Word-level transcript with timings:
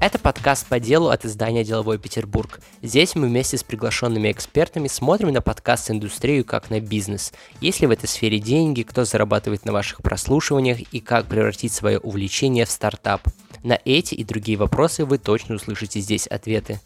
Это 0.00 0.18
подкаст 0.18 0.66
по 0.66 0.78
делу 0.78 1.08
от 1.08 1.24
издания 1.24 1.64
«Деловой 1.64 1.98
Петербург». 1.98 2.60
Здесь 2.82 3.14
мы 3.14 3.28
вместе 3.28 3.56
с 3.56 3.62
приглашенными 3.62 4.30
экспертами 4.30 4.88
смотрим 4.88 5.32
на 5.32 5.40
подкаст-индустрию 5.40 6.44
как 6.44 6.70
на 6.70 6.80
бизнес. 6.80 7.32
Есть 7.60 7.80
ли 7.80 7.86
в 7.86 7.90
этой 7.90 8.08
сфере 8.08 8.38
деньги, 8.38 8.82
кто 8.82 9.04
зарабатывает 9.04 9.64
на 9.64 9.72
ваших 9.72 10.02
прослушиваниях 10.02 10.80
и 10.92 11.00
как 11.00 11.26
превратить 11.26 11.72
свое 11.72 11.98
увлечение 11.98 12.66
в 12.66 12.70
стартап. 12.70 13.22
На 13.62 13.78
эти 13.84 14.14
и 14.14 14.24
другие 14.24 14.58
вопросы 14.58 15.04
вы 15.04 15.18
точно 15.18 15.54
услышите 15.54 16.00
здесь 16.00 16.26
ответы. 16.26 16.80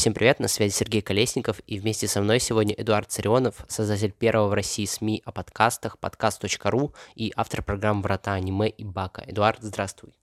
Всем 0.00 0.14
привет, 0.14 0.40
на 0.40 0.48
связи 0.48 0.72
Сергей 0.72 1.02
Колесников, 1.02 1.60
и 1.66 1.78
вместе 1.78 2.08
со 2.08 2.22
мной 2.22 2.40
сегодня 2.40 2.74
Эдуард 2.74 3.10
Царионов, 3.10 3.66
создатель 3.68 4.12
первого 4.12 4.48
в 4.48 4.54
России 4.54 4.86
СМИ 4.86 5.20
о 5.26 5.30
подкастах, 5.30 5.98
подкаст.ру 5.98 6.94
и 7.16 7.34
автор 7.36 7.62
программ 7.62 8.00
«Врата 8.00 8.32
аниме» 8.32 8.70
и 8.70 8.82
«Бака». 8.82 9.22
Эдуард, 9.26 9.58
здравствуй. 9.60 10.14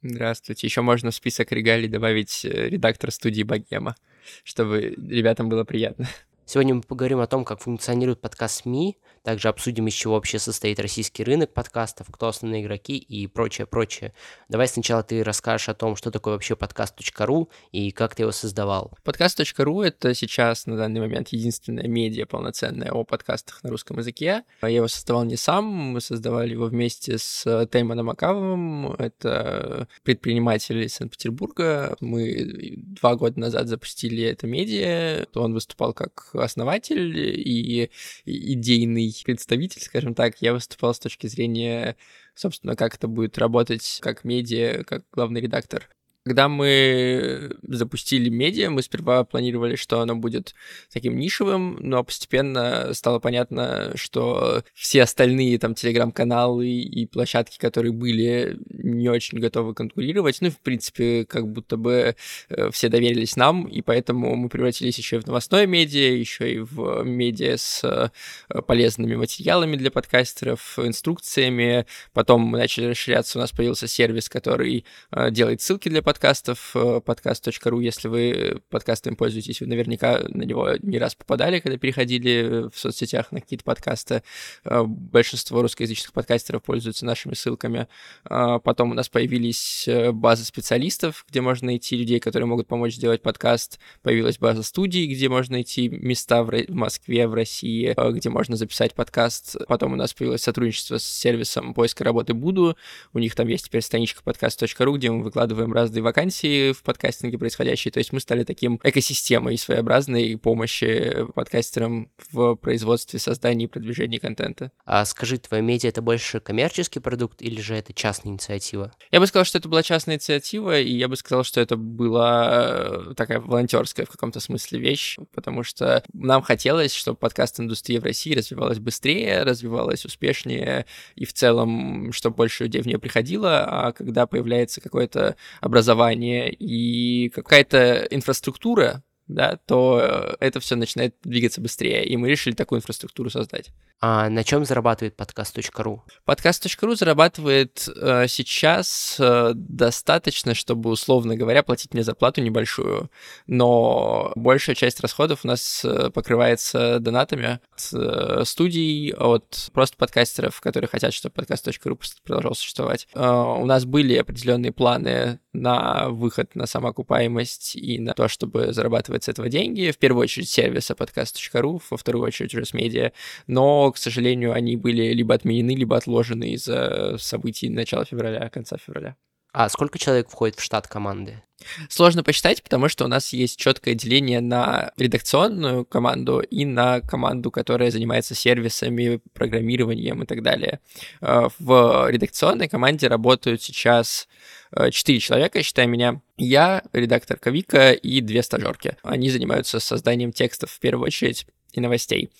Здравствуйте. 0.00 0.66
Еще 0.66 0.80
можно 0.80 1.10
в 1.10 1.14
список 1.14 1.52
регалий 1.52 1.88
добавить 1.88 2.42
э, 2.46 2.70
редактор 2.70 3.10
студии 3.10 3.42
«Богема», 3.42 3.96
чтобы 4.44 4.94
ребятам 4.96 5.50
было 5.50 5.64
приятно. 5.64 6.08
Сегодня 6.50 6.76
мы 6.76 6.80
поговорим 6.80 7.20
о 7.20 7.26
том, 7.26 7.44
как 7.44 7.60
функционирует 7.60 8.22
подкаст 8.22 8.62
СМИ, 8.62 8.96
также 9.22 9.48
обсудим, 9.48 9.86
из 9.86 9.92
чего 9.92 10.14
вообще 10.14 10.38
состоит 10.38 10.80
российский 10.80 11.22
рынок 11.22 11.52
подкастов, 11.52 12.06
кто 12.10 12.28
основные 12.28 12.62
игроки 12.62 12.96
и 12.96 13.26
прочее, 13.26 13.66
прочее. 13.66 14.14
Давай 14.48 14.66
сначала 14.66 15.02
ты 15.02 15.22
расскажешь 15.22 15.68
о 15.68 15.74
том, 15.74 15.94
что 15.94 16.10
такое 16.10 16.32
вообще 16.32 16.56
подкаст.ру 16.56 17.50
и 17.70 17.90
как 17.90 18.14
ты 18.14 18.22
его 18.22 18.32
создавал. 18.32 18.96
Подкаст.ру— 19.04 19.82
это 19.82 20.14
сейчас 20.14 20.64
на 20.64 20.78
данный 20.78 21.00
момент 21.00 21.28
единственная 21.28 21.86
медиа 21.86 22.24
полноценная 22.24 22.92
о 22.92 23.04
подкастах 23.04 23.62
на 23.62 23.68
русском 23.68 23.98
языке. 23.98 24.44
Я 24.62 24.68
его 24.68 24.88
создавал 24.88 25.24
не 25.24 25.36
сам, 25.36 25.66
мы 25.66 26.00
создавали 26.00 26.52
его 26.52 26.64
вместе 26.64 27.18
с 27.18 27.66
Тейманом 27.70 28.08
Акавовым, 28.08 28.94
это 28.94 29.86
предприниматель 30.02 30.82
из 30.82 30.94
Санкт-Петербурга. 30.94 31.94
Мы 32.00 32.72
два 32.78 33.16
года 33.16 33.38
назад 33.38 33.68
запустили 33.68 34.24
это 34.24 34.46
медиа, 34.46 35.26
он 35.34 35.52
выступал 35.52 35.92
как 35.92 36.30
основатель 36.42 37.16
и 37.18 37.90
идейный 38.24 39.14
представитель, 39.24 39.82
скажем 39.82 40.14
так, 40.14 40.40
я 40.40 40.52
выступал 40.52 40.94
с 40.94 40.98
точки 40.98 41.26
зрения, 41.26 41.96
собственно, 42.34 42.76
как 42.76 42.94
это 42.94 43.08
будет 43.08 43.38
работать 43.38 43.98
как 44.02 44.24
медиа, 44.24 44.84
как 44.84 45.04
главный 45.12 45.40
редактор. 45.40 45.88
Когда 46.28 46.50
мы 46.50 47.56
запустили 47.62 48.28
медиа, 48.28 48.68
мы 48.68 48.82
сперва 48.82 49.24
планировали, 49.24 49.76
что 49.76 50.00
оно 50.00 50.14
будет 50.14 50.54
таким 50.92 51.16
нишевым, 51.16 51.78
но 51.80 52.04
постепенно 52.04 52.92
стало 52.92 53.18
понятно, 53.18 53.92
что 53.94 54.62
все 54.74 55.04
остальные 55.04 55.58
там 55.58 55.74
телеграм-каналы 55.74 56.68
и 56.68 57.06
площадки, 57.06 57.56
которые 57.56 57.92
были, 57.92 58.58
не 58.68 59.08
очень 59.08 59.38
готовы 59.38 59.72
конкурировать. 59.72 60.42
Ну, 60.42 60.50
в 60.50 60.58
принципе, 60.58 61.24
как 61.24 61.48
будто 61.48 61.78
бы 61.78 62.14
э, 62.50 62.70
все 62.72 62.90
доверились 62.90 63.36
нам, 63.36 63.66
и 63.66 63.80
поэтому 63.80 64.36
мы 64.36 64.50
превратились 64.50 64.98
еще 64.98 65.16
и 65.16 65.20
в 65.20 65.26
новостное 65.26 65.66
медиа, 65.66 66.12
еще 66.12 66.52
и 66.52 66.58
в 66.58 67.04
медиа 67.04 67.56
с 67.56 67.82
э, 67.84 68.60
полезными 68.66 69.14
материалами 69.14 69.76
для 69.76 69.90
подкастеров, 69.90 70.78
инструкциями. 70.78 71.86
Потом 72.12 72.42
мы 72.42 72.58
начали 72.58 72.84
расширяться, 72.84 73.38
у 73.38 73.40
нас 73.40 73.50
появился 73.50 73.88
сервис, 73.88 74.28
который 74.28 74.84
э, 75.10 75.30
делает 75.30 75.62
ссылки 75.62 75.88
для 75.88 76.02
подкастеров, 76.02 76.17
подкастов, 76.18 76.72
э, 76.74 77.00
подкаст.ру, 77.00 77.78
если 77.78 78.08
вы 78.08 78.60
подкастами 78.70 79.14
пользуетесь, 79.14 79.60
вы 79.60 79.68
наверняка 79.68 80.18
на 80.26 80.42
него 80.42 80.70
не 80.82 80.98
раз 80.98 81.14
попадали, 81.14 81.60
когда 81.60 81.78
переходили 81.78 82.68
в 82.74 82.76
соцсетях 82.76 83.30
на 83.30 83.40
какие-то 83.40 83.64
подкасты. 83.64 84.24
Э, 84.64 84.82
большинство 84.82 85.62
русскоязычных 85.62 86.12
подкастеров 86.12 86.64
пользуются 86.64 87.06
нашими 87.06 87.34
ссылками. 87.34 87.86
Э, 88.28 88.58
потом 88.64 88.90
у 88.90 88.94
нас 88.94 89.08
появились 89.08 89.88
базы 90.12 90.44
специалистов, 90.44 91.24
где 91.30 91.40
можно 91.40 91.66
найти 91.66 91.96
людей, 91.96 92.18
которые 92.18 92.48
могут 92.48 92.66
помочь 92.66 92.94
сделать 92.94 93.22
подкаст. 93.22 93.78
Появилась 94.02 94.38
база 94.38 94.64
студий, 94.64 95.06
где 95.06 95.28
можно 95.28 95.52
найти 95.52 95.88
места 95.88 96.42
в 96.42 96.50
Москве, 96.68 97.28
в 97.28 97.34
России, 97.34 97.94
где 98.10 98.28
можно 98.28 98.56
записать 98.56 98.92
подкаст. 98.92 99.56
Потом 99.68 99.92
у 99.92 99.96
нас 99.96 100.14
появилось 100.14 100.42
сотрудничество 100.42 100.98
с 100.98 101.04
сервисом 101.04 101.74
поиска 101.74 102.02
работы 102.02 102.34
Буду. 102.34 102.76
У 103.12 103.20
них 103.20 103.36
там 103.36 103.46
есть 103.46 103.66
теперь 103.66 103.82
страничка 103.82 104.24
подкаст.ру, 104.24 104.96
где 104.96 105.12
мы 105.12 105.22
выкладываем 105.22 105.72
разные 105.72 106.07
вакансии 106.08 106.72
в 106.72 106.82
подкастинге 106.82 107.38
происходящие. 107.38 107.92
То 107.92 107.98
есть 107.98 108.12
мы 108.12 108.20
стали 108.20 108.44
таким 108.44 108.80
экосистемой 108.82 109.58
своеобразной 109.58 110.36
помощи 110.38 111.26
подкастерам 111.34 112.10
в 112.32 112.56
производстве, 112.56 113.18
создании 113.18 113.64
и 113.64 113.68
продвижении 113.68 114.18
контента. 114.18 114.72
А 114.84 115.04
скажи, 115.04 115.38
твоя 115.38 115.62
медиа— 115.62 115.88
это 115.90 116.02
больше 116.02 116.40
коммерческий 116.40 117.00
продукт 117.00 117.42
или 117.42 117.60
же 117.60 117.74
это 117.74 117.92
частная 117.92 118.32
инициатива? 118.32 118.92
Я 119.10 119.20
бы 119.20 119.26
сказал, 119.26 119.44
что 119.44 119.58
это 119.58 119.68
была 119.68 119.82
частная 119.82 120.16
инициатива, 120.16 120.80
и 120.80 120.96
я 120.96 121.08
бы 121.08 121.16
сказал, 121.16 121.44
что 121.44 121.60
это 121.60 121.76
была 121.76 123.10
э, 123.10 123.14
такая 123.16 123.40
волонтерская 123.40 124.06
в 124.06 124.10
каком-то 124.10 124.40
смысле 124.40 124.80
вещь, 124.80 125.18
потому 125.34 125.62
что 125.62 126.02
нам 126.14 126.42
хотелось, 126.42 126.94
чтобы 126.94 127.18
подкаст-индустрия 127.18 128.00
в 128.00 128.04
России 128.04 128.34
развивалась 128.34 128.78
быстрее, 128.78 129.42
развивалась 129.42 130.04
успешнее, 130.04 130.86
и 131.16 131.24
в 131.24 131.32
целом, 131.32 132.12
чтобы 132.12 132.36
больше 132.36 132.64
людей 132.64 132.80
в 132.80 132.86
нее 132.86 132.98
приходило, 132.98 133.64
а 133.64 133.92
когда 133.92 134.26
появляется 134.26 134.80
какое-то 134.80 135.36
образование 135.60 135.87
образование 135.88 136.52
и 136.52 137.30
какая-то 137.30 138.06
инфраструктура, 138.10 139.02
да, 139.26 139.58
то 139.66 140.00
э, 140.00 140.36
это 140.40 140.60
все 140.60 140.76
начинает 140.76 141.16
двигаться 141.22 141.60
быстрее, 141.60 142.04
и 142.04 142.16
мы 142.16 142.28
решили 142.28 142.54
такую 142.54 142.78
инфраструктуру 142.78 143.30
создать. 143.30 143.70
А 144.00 144.28
на 144.28 144.44
чем 144.44 144.64
зарабатывает 144.64 145.16
подкаст.ру? 145.16 146.04
Подкаст.ру 146.24 146.94
зарабатывает 146.94 147.88
э, 147.88 148.26
сейчас 148.28 149.16
э, 149.18 149.50
достаточно, 149.54 150.54
чтобы, 150.54 150.90
условно 150.90 151.34
говоря, 151.34 151.64
платить 151.64 151.94
мне 151.94 152.04
зарплату 152.04 152.40
небольшую, 152.40 153.10
но 153.48 154.32
большая 154.36 154.76
часть 154.76 155.00
расходов 155.00 155.40
у 155.42 155.48
нас 155.48 155.84
э, 155.84 156.10
покрывается 156.10 157.00
донатами 157.00 157.58
от 157.74 157.92
э, 157.92 158.44
студий, 158.44 159.12
от 159.14 159.68
просто 159.72 159.96
подкастеров, 159.96 160.60
которые 160.60 160.86
хотят, 160.86 161.12
чтобы 161.12 161.34
подкаст.ру 161.34 161.98
продолжал 162.24 162.54
существовать. 162.54 163.08
Э, 163.14 163.28
у 163.28 163.66
нас 163.66 163.84
были 163.84 164.14
определенные 164.14 164.70
планы 164.70 165.40
на 165.52 166.08
выход 166.10 166.54
на 166.54 166.66
самоокупаемость 166.66 167.74
и 167.74 167.98
на 167.98 168.14
то, 168.14 168.28
чтобы 168.28 168.72
зарабатывать 168.72 169.24
с 169.24 169.28
этого 169.28 169.48
деньги. 169.48 169.90
В 169.90 169.98
первую 169.98 170.22
очередь 170.22 170.48
сервиса 170.48 170.94
подкаст.ру, 170.94 171.82
во 171.90 171.96
вторую 171.96 172.24
очередь 172.24 172.54
уже 172.54 172.64
с 172.64 172.72
медиа, 172.72 173.10
но 173.48 173.87
к 173.92 173.98
сожалению, 173.98 174.52
они 174.52 174.76
были 174.76 175.12
либо 175.12 175.34
отменены, 175.34 175.70
либо 175.74 175.96
отложены 175.96 176.52
из-за 176.52 177.16
событий 177.18 177.68
начала 177.68 178.04
февраля, 178.04 178.48
конца 178.50 178.76
февраля. 178.76 179.16
А 179.52 179.68
сколько 179.68 179.98
человек 179.98 180.28
входит 180.28 180.56
в 180.56 180.62
штат 180.62 180.86
команды? 180.86 181.42
Сложно 181.88 182.22
посчитать, 182.22 182.62
потому 182.62 182.88
что 182.88 183.04
у 183.04 183.08
нас 183.08 183.32
есть 183.32 183.58
четкое 183.58 183.94
деление 183.94 184.40
на 184.40 184.92
редакционную 184.96 185.84
команду 185.84 186.40
и 186.40 186.64
на 186.64 187.00
команду, 187.00 187.50
которая 187.50 187.90
занимается 187.90 188.34
сервисами, 188.34 189.20
программированием 189.32 190.22
и 190.22 190.26
так 190.26 190.42
далее. 190.42 190.80
Э, 191.20 191.48
в 191.58 192.08
редакционной 192.10 192.68
команде 192.68 193.08
работают 193.08 193.62
сейчас 193.62 194.28
э, 194.70 194.90
четыре 194.90 195.18
человека, 195.18 195.62
считая 195.62 195.86
меня. 195.86 196.20
Я, 196.36 196.84
редактор 196.92 197.38
Кавика 197.38 197.92
и 197.92 198.20
две 198.20 198.42
стажерки. 198.44 198.96
Они 199.02 199.30
занимаются 199.30 199.80
созданием 199.80 200.32
текстов 200.32 200.70
в 200.70 200.78
первую 200.78 201.06
очередь 201.06 201.46
и 201.72 201.80
новостей. 201.80 202.30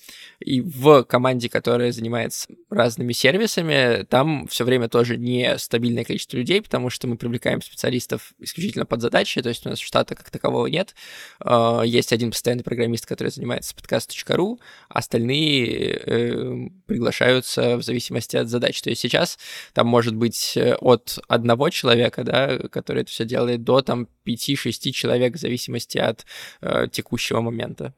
И 0.41 0.61
в 0.61 1.03
команде, 1.05 1.49
которая 1.49 1.93
занимается 1.93 2.49
разными 2.71 3.12
сервисами, 3.12 4.05
там 4.05 4.47
все 4.49 4.65
время 4.65 4.89
тоже 4.89 5.16
не 5.16 5.59
стабильное 5.59 6.05
количество 6.05 6.37
людей, 6.37 6.62
потому 6.62 6.91
что 6.91 7.06
мы 7.09 7.16
привлекаем 7.16 7.61
специалистов 7.61 8.33
исключительно 8.39 8.87
под 8.87 9.03
задачи, 9.03 9.43
то 9.43 9.49
есть 9.49 9.66
у 9.66 9.71
нас 9.71 9.78
штата 9.78 10.15
как 10.15 10.31
такового 10.31 10.66
нет. 10.66 10.94
А, 11.41 11.83
есть 11.83 12.12
один 12.12 12.31
постоянный 12.31 12.65
программист, 12.65 13.06
который 13.06 13.28
занимается 13.28 13.75
подкаст.ру, 13.75 14.60
остальные 14.89 16.03
э, 16.07 16.69
приглашаются 16.86 17.77
в 17.77 17.83
зависимости 17.83 18.36
от 18.36 18.48
задач. 18.48 18.80
То 18.80 18.91
есть 18.91 19.03
сейчас 19.03 19.39
там 19.72 19.86
может 19.86 20.15
быть 20.15 20.57
э, 20.57 20.75
от 20.75 21.19
одного 21.28 21.71
человека, 21.71 22.25
да, 22.25 22.59
который 22.71 23.03
это 23.03 23.10
все 23.10 23.25
делает, 23.25 23.65
до 23.65 23.83
там 23.83 24.09
5-6 24.27 24.92
человек 24.92 25.34
в 25.34 25.39
зависимости 25.39 25.98
от 25.98 26.25
э, 26.60 26.86
текущего 26.91 27.41
момента. 27.41 27.92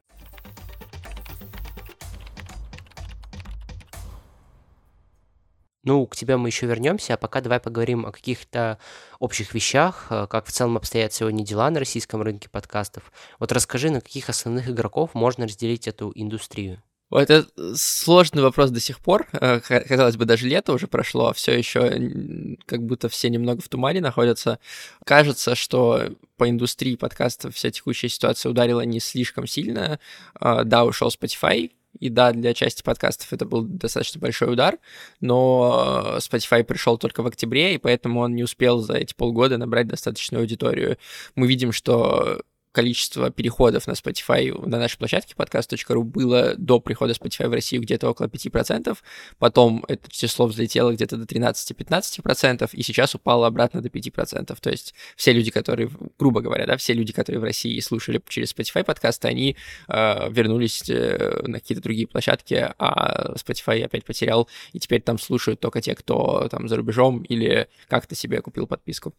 Ну, 5.83 6.07
к 6.07 6.15
тебе 6.15 6.37
мы 6.37 6.49
еще 6.49 6.67
вернемся, 6.67 7.15
а 7.15 7.17
пока 7.17 7.41
давай 7.41 7.59
поговорим 7.59 8.05
о 8.05 8.13
каких-то 8.13 8.79
общих 9.19 9.55
вещах, 9.55 10.09
э, 10.11 10.27
как 10.29 10.47
в 10.47 10.53
целом 10.53 10.77
обстоят 10.77 11.13
сегодня 11.13 11.45
дела 11.45 11.71
на 11.71 11.79
российском 11.79 12.21
рынке 12.21 12.51
подкастов. 12.51 13.11
Вот 13.39 13.51
расскажи, 13.53 13.91
на 13.91 14.01
каких 14.01 14.29
основных 14.29 14.69
игроков 14.69 15.15
можно 15.15 15.47
разделить 15.47 15.89
эту 15.89 16.13
индустрию? 16.15 16.83
Это 17.11 17.45
сложный 17.75 18.43
вопрос 18.43 18.71
до 18.71 18.79
сих 18.79 19.01
пор. 19.01 19.27
Э, 19.33 19.61
казалось 19.61 20.17
бы, 20.17 20.27
даже 20.27 20.47
лето 20.47 20.73
уже 20.73 20.87
прошло, 20.87 21.29
а 21.29 21.33
все 21.33 21.57
еще 21.57 22.57
как 22.67 22.85
будто 22.85 23.09
все 23.09 23.31
немного 23.31 23.63
в 23.63 23.69
тумане 23.69 24.01
находятся. 24.01 24.61
Кажется, 25.05 25.55
что 25.55 26.11
по 26.37 26.49
индустрии 26.49 26.95
подкастов 26.95 27.55
вся 27.57 27.71
текущая 27.71 28.09
ситуация 28.09 28.51
ударила 28.51 28.83
не 28.83 29.01
слишком 29.01 29.47
сильно. 29.47 29.99
Э, 30.41 30.63
да, 30.65 30.85
ушел 30.85 31.09
Spotify, 31.09 31.71
И 31.99 32.09
да, 32.09 32.33
для 32.33 32.55
части 32.55 32.83
подкастов 32.83 33.33
это 33.33 33.45
был 33.45 33.63
достаточно 33.63 34.21
большой 34.21 34.53
удар, 34.53 34.79
но 35.21 36.17
Spotify 36.19 36.63
пришел 36.63 36.99
только 36.99 37.23
в 37.23 37.27
октябре, 37.27 37.75
и 37.75 37.79
поэтому 37.79 38.21
он 38.21 38.35
не 38.35 38.45
успел 38.45 38.79
за 38.79 38.95
эти 38.95 39.13
полгода 39.15 39.59
набрать 39.59 39.89
достаточную 39.89 40.43
аудиторию. 40.43 40.99
Мы 41.35 41.47
видим, 41.47 41.73
что 41.73 42.43
количество 42.73 43.31
переходов 43.31 43.87
на 43.87 43.93
Spotify 43.93 44.67
на 44.67 44.79
нашей 44.79 44.99
площадке 44.99 45.35
podcast.ru 45.37 46.03
было 46.03 46.55
до 46.57 46.81
прихода 46.81 47.13
Spotify 47.13 47.49
в 47.49 47.53
Россию 47.53 47.83
где-то 47.83 48.09
около 48.09 48.27
5%, 48.27 48.97
потом 49.39 49.85
это 49.89 50.11
число 50.11 50.47
взлетело 50.47 50.93
где-то 50.93 51.17
до 51.17 51.25
13-15%, 51.25 52.71
и 52.73 52.83
сейчас 52.83 53.15
упало 53.15 53.47
обратно 53.47 53.81
до 53.81 53.89
5%. 53.89 54.57
То 54.61 54.71
есть 54.71 54.95
все 55.17 55.33
люди, 55.33 55.51
которые, 55.51 55.91
грубо 56.19 56.41
говоря, 56.41 56.67
да, 56.67 56.77
все 56.77 56.93
люди, 56.93 57.13
которые 57.13 57.41
в 57.41 57.45
России 57.45 57.79
слушали 57.81 58.23
через 58.29 58.55
Spotify 58.55 58.85
подкасты, 58.85 59.29
они 59.29 59.57
э, 59.89 60.31
вернулись 60.31 60.89
э, 60.89 61.43
на 61.47 61.59
какие-то 61.59 61.83
другие 61.83 62.07
площадки, 62.07 62.73
а 62.79 63.35
Spotify 63.35 63.83
опять 63.83 64.05
потерял, 64.05 64.49
и 64.73 64.79
теперь 64.79 65.03
там 65.03 65.19
слушают 65.19 65.61
только 65.61 65.81
те, 65.81 65.95
кто 65.95 66.49
там 66.49 66.69
за 66.69 66.77
рубежом 66.77 67.23
или 67.23 67.69
как-то 67.89 68.15
себе 68.15 68.41
купил 68.41 68.67
подписку 68.67 69.15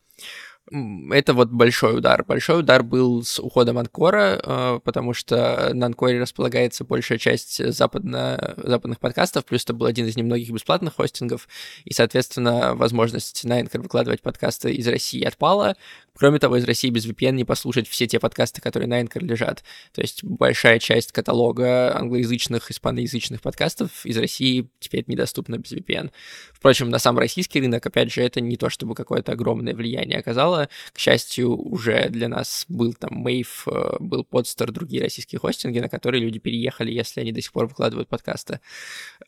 это 0.69 1.33
вот 1.33 1.49
большой 1.49 1.97
удар. 1.97 2.23
Большой 2.23 2.59
удар 2.59 2.83
был 2.83 3.23
с 3.23 3.39
уходом 3.39 3.77
Анкора, 3.77 4.39
э, 4.41 4.79
потому 4.83 5.13
что 5.13 5.71
на 5.73 5.87
Анкоре 5.87 6.19
располагается 6.19 6.85
большая 6.85 7.17
часть 7.17 7.73
западно, 7.73 8.55
западных 8.57 8.99
подкастов, 8.99 9.45
плюс 9.45 9.63
это 9.63 9.73
был 9.73 9.85
один 9.85 10.07
из 10.07 10.15
немногих 10.15 10.49
бесплатных 10.51 10.95
хостингов, 10.95 11.47
и, 11.83 11.93
соответственно, 11.93 12.73
возможность 12.75 13.43
на 13.43 13.59
Anchor 13.61 13.81
выкладывать 13.81 14.21
подкасты 14.21 14.71
из 14.71 14.87
России 14.87 15.23
отпала. 15.23 15.75
Кроме 16.17 16.39
того, 16.39 16.57
из 16.57 16.65
России 16.65 16.89
без 16.89 17.05
VPN 17.07 17.31
не 17.31 17.45
послушать 17.45 17.87
все 17.87 18.05
те 18.05 18.19
подкасты, 18.19 18.61
которые 18.61 18.87
на 18.87 19.01
Anchor 19.01 19.23
лежат. 19.23 19.63
То 19.93 20.01
есть 20.01 20.23
большая 20.23 20.77
часть 20.79 21.11
каталога 21.11 21.95
англоязычных, 21.97 22.69
испаноязычных 22.69 23.41
подкастов 23.41 24.05
из 24.05 24.17
России 24.17 24.69
теперь 24.79 25.05
недоступна 25.07 25.57
без 25.57 25.71
VPN. 25.71 26.11
Впрочем, 26.53 26.89
на 26.89 26.99
сам 26.99 27.17
российский 27.17 27.61
рынок, 27.61 27.85
опять 27.85 28.11
же, 28.11 28.21
это 28.21 28.41
не 28.41 28.57
то 28.57 28.69
чтобы 28.69 28.93
какое-то 28.93 29.31
огромное 29.31 29.73
влияние 29.73 30.19
оказало. 30.19 30.69
К 30.93 30.99
счастью, 30.99 31.55
уже 31.55 32.09
для 32.09 32.27
нас 32.27 32.65
был 32.67 32.93
там 32.93 33.25
Wave, 33.25 33.47
э, 33.67 33.97
был 33.99 34.27
Podster, 34.29 34.69
другие 34.71 35.01
российские 35.01 35.39
хостинги, 35.39 35.79
на 35.79 35.89
которые 35.89 36.21
люди 36.21 36.39
переехали, 36.39 36.91
если 36.91 37.21
они 37.21 37.31
до 37.31 37.41
сих 37.41 37.53
пор 37.53 37.67
выкладывают 37.67 38.09
подкасты. 38.09 38.59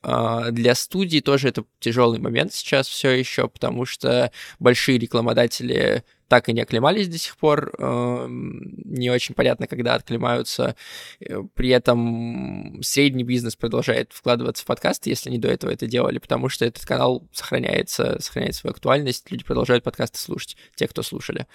А, 0.02 0.52
для 0.52 0.76
студии 0.76 1.22
тоже 1.22 1.50
это 1.50 1.64
тяжелый 1.80 2.20
момент 2.20 2.54
сейчас 2.54 2.88
все 2.88 3.12
еще, 3.12 3.48
потому 3.48 3.86
что 3.86 4.32
большие 4.60 4.98
рекламодатели 4.98 6.04
так 6.28 6.50
и 6.50 6.54
не 6.54 6.62
оклемались 6.62 7.08
до 7.08 7.18
сих 7.18 7.38
пор. 7.38 7.74
Эм, 7.78 8.74
не 8.86 9.10
очень 9.10 9.36
понятно, 9.36 9.68
когда 9.68 9.96
отклемаются. 9.96 10.76
Э, 11.20 11.44
при 11.54 11.70
этом 11.70 12.80
средний 12.82 13.24
бизнес 13.24 13.56
продолжает 13.56 14.12
вкладываться 14.14 14.64
в 14.64 14.66
подкасты, 14.66 15.10
если 15.10 15.30
они 15.30 15.38
до 15.38 15.50
этого 15.50 15.72
это 15.72 15.88
делали, 15.88 16.20
потому 16.20 16.50
что 16.50 16.66
этот 16.66 16.86
канал 16.86 17.28
сохраняется, 17.32 18.18
сохраняет 18.20 18.56
свою 18.56 18.72
актуальность, 18.72 19.30
люди 19.32 19.44
продолжают 19.44 19.84
подкасты 19.84 20.20
слушать, 20.20 20.58
те, 20.76 20.88
кто 20.88 21.04
слушали. 21.04 21.48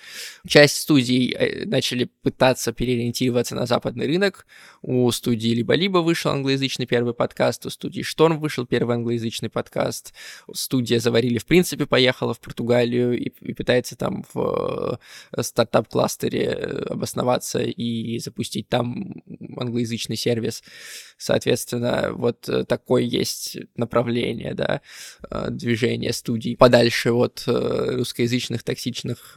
Часть 0.47 0.77
студий 0.77 1.33
э, 1.33 1.65
начали 1.65 2.11
пытаться 2.23 2.73
переориентироваться 2.73 3.55
на 3.55 3.67
западный 3.67 4.07
рынок. 4.07 4.47
У 4.83 5.11
студии 5.11 5.49
«Либо-либо» 5.49 5.99
вышел 5.99 6.31
англоязычный 6.31 6.87
первый 6.87 7.15
подкаст, 7.15 7.67
у 7.67 7.71
студии 7.71 8.03
«Шторм» 8.03 8.39
вышел 8.39 8.67
первый 8.67 8.97
англоязычный 8.97 9.51
подкаст, 9.51 10.15
студия 10.53 11.01
«Заварили» 11.01 11.39
в 11.39 11.47
принципе 11.47 11.87
поехала 11.87 12.35
в 12.35 12.41
Португалию 12.41 13.19
и, 13.19 13.33
и 13.41 13.55
пытается 13.55 13.97
там 13.97 14.25
в 14.33 14.68
Э, 14.69 15.43
стартап-кластере 15.43 16.45
э, 16.45 16.83
обосноваться 16.91 17.61
и 17.61 18.19
запустить 18.19 18.69
там 18.69 19.23
англоязычный 19.57 20.17
сервис. 20.17 20.63
Соответственно, 21.17 22.11
вот 22.13 22.49
э, 22.49 22.65
такое 22.65 23.03
есть 23.03 23.59
направление, 23.77 24.55
да, 24.55 24.81
движение 25.51 26.13
студий 26.13 26.57
подальше 26.57 27.13
от 27.13 27.45
русскоязычных 27.47 28.63
токсичных 28.63 29.37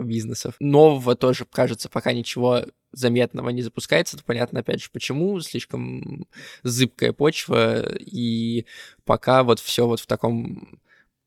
бизнесов. 0.00 0.54
Нового 0.60 1.14
тоже, 1.14 1.44
кажется, 1.50 1.88
пока 1.88 2.12
ничего 2.12 2.64
заметного 2.92 3.50
не 3.50 3.62
запускается, 3.62 4.16
то 4.16 4.24
понятно, 4.24 4.60
опять 4.60 4.82
же, 4.82 4.90
почему, 4.92 5.40
слишком 5.40 6.26
зыбкая 6.62 7.12
почва, 7.12 7.86
и 7.98 8.66
пока 9.04 9.42
вот 9.42 9.60
все 9.60 9.86
вот 9.86 10.00
в 10.00 10.06
таком 10.06 10.80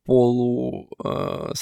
полу 0.06 0.90
э. 1.04 1.54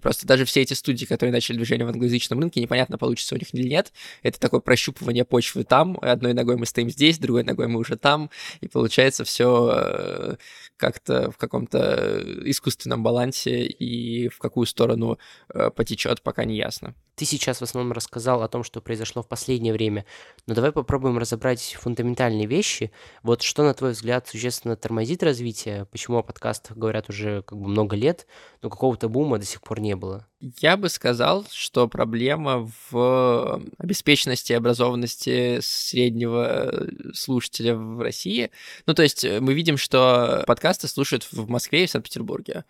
Просто 0.00 0.26
даже 0.26 0.44
все 0.44 0.62
эти 0.62 0.74
студии, 0.74 1.04
которые 1.04 1.32
начали 1.32 1.56
движение 1.56 1.86
в 1.86 1.90
англоязычном 1.90 2.40
рынке, 2.40 2.60
непонятно, 2.60 2.98
получится 2.98 3.34
у 3.34 3.38
них 3.38 3.54
или 3.54 3.68
нет. 3.68 3.92
Это 4.22 4.40
такое 4.40 4.60
прощупывание 4.60 5.24
почвы 5.24 5.64
там. 5.64 5.98
Одной 6.00 6.34
ногой 6.34 6.56
мы 6.56 6.66
стоим 6.66 6.90
здесь, 6.90 7.18
другой 7.18 7.44
ногой 7.44 7.68
мы 7.68 7.80
уже 7.80 7.96
там. 7.96 8.30
И 8.60 8.68
получается 8.68 9.24
все 9.24 9.72
э, 9.74 10.36
как-то 10.76 11.30
в 11.30 11.36
каком-то 11.36 12.22
искусственном 12.44 13.02
балансе 13.02 13.64
и 13.64 14.28
в 14.28 14.38
какую 14.38 14.66
сторону 14.66 15.18
э, 15.52 15.70
потечет, 15.70 16.22
пока 16.22 16.44
не 16.44 16.56
ясно. 16.56 16.94
Ты 17.14 17.24
сейчас 17.24 17.58
в 17.58 17.62
основном 17.62 17.92
рассказал 17.92 18.42
о 18.42 18.48
том, 18.48 18.64
что 18.64 18.80
произошло 18.80 19.22
в 19.22 19.28
последнее 19.28 19.72
время, 19.72 20.04
но 20.46 20.54
давай 20.54 20.72
попробуем 20.72 21.18
разобрать 21.18 21.76
фундаментальные 21.80 22.46
вещи. 22.46 22.90
Вот 23.22 23.42
что, 23.42 23.62
на 23.62 23.74
твой 23.74 23.92
взгляд, 23.92 24.26
существенно 24.28 24.76
тормозит 24.76 25.22
развитие? 25.22 25.86
Почему 25.86 26.18
о 26.18 26.22
подкастах 26.22 26.76
говорят 26.76 27.08
уже 27.08 27.42
как 27.42 27.58
бы 27.58 27.68
много 27.68 27.96
лет, 27.96 28.26
но 28.62 28.70
какого-то 28.70 29.08
бума 29.08 29.38
до 29.38 29.44
сих 29.44 29.62
пор 29.62 29.80
не 29.80 29.94
было? 29.94 30.26
Я 30.60 30.76
бы 30.76 30.90
сказал, 30.90 31.46
что 31.50 31.88
проблема 31.88 32.70
в 32.90 33.62
обеспеченности 33.78 34.52
и 34.52 34.56
образованности 34.56 35.60
среднего 35.62 36.70
э, 36.70 37.12
слушателя 37.14 37.74
в 37.74 38.00
России. 38.00 38.50
Ну, 38.86 38.92
то 38.92 39.02
есть 39.02 39.24
э, 39.24 39.40
мы 39.40 39.54
видим, 39.54 39.78
что 39.78 40.44
подкасты 40.46 40.86
слушают 40.86 41.26
в 41.32 41.48
Москве 41.48 41.84
и 41.84 41.86
в 41.86 41.90
Санкт-Петербурге 41.90 42.64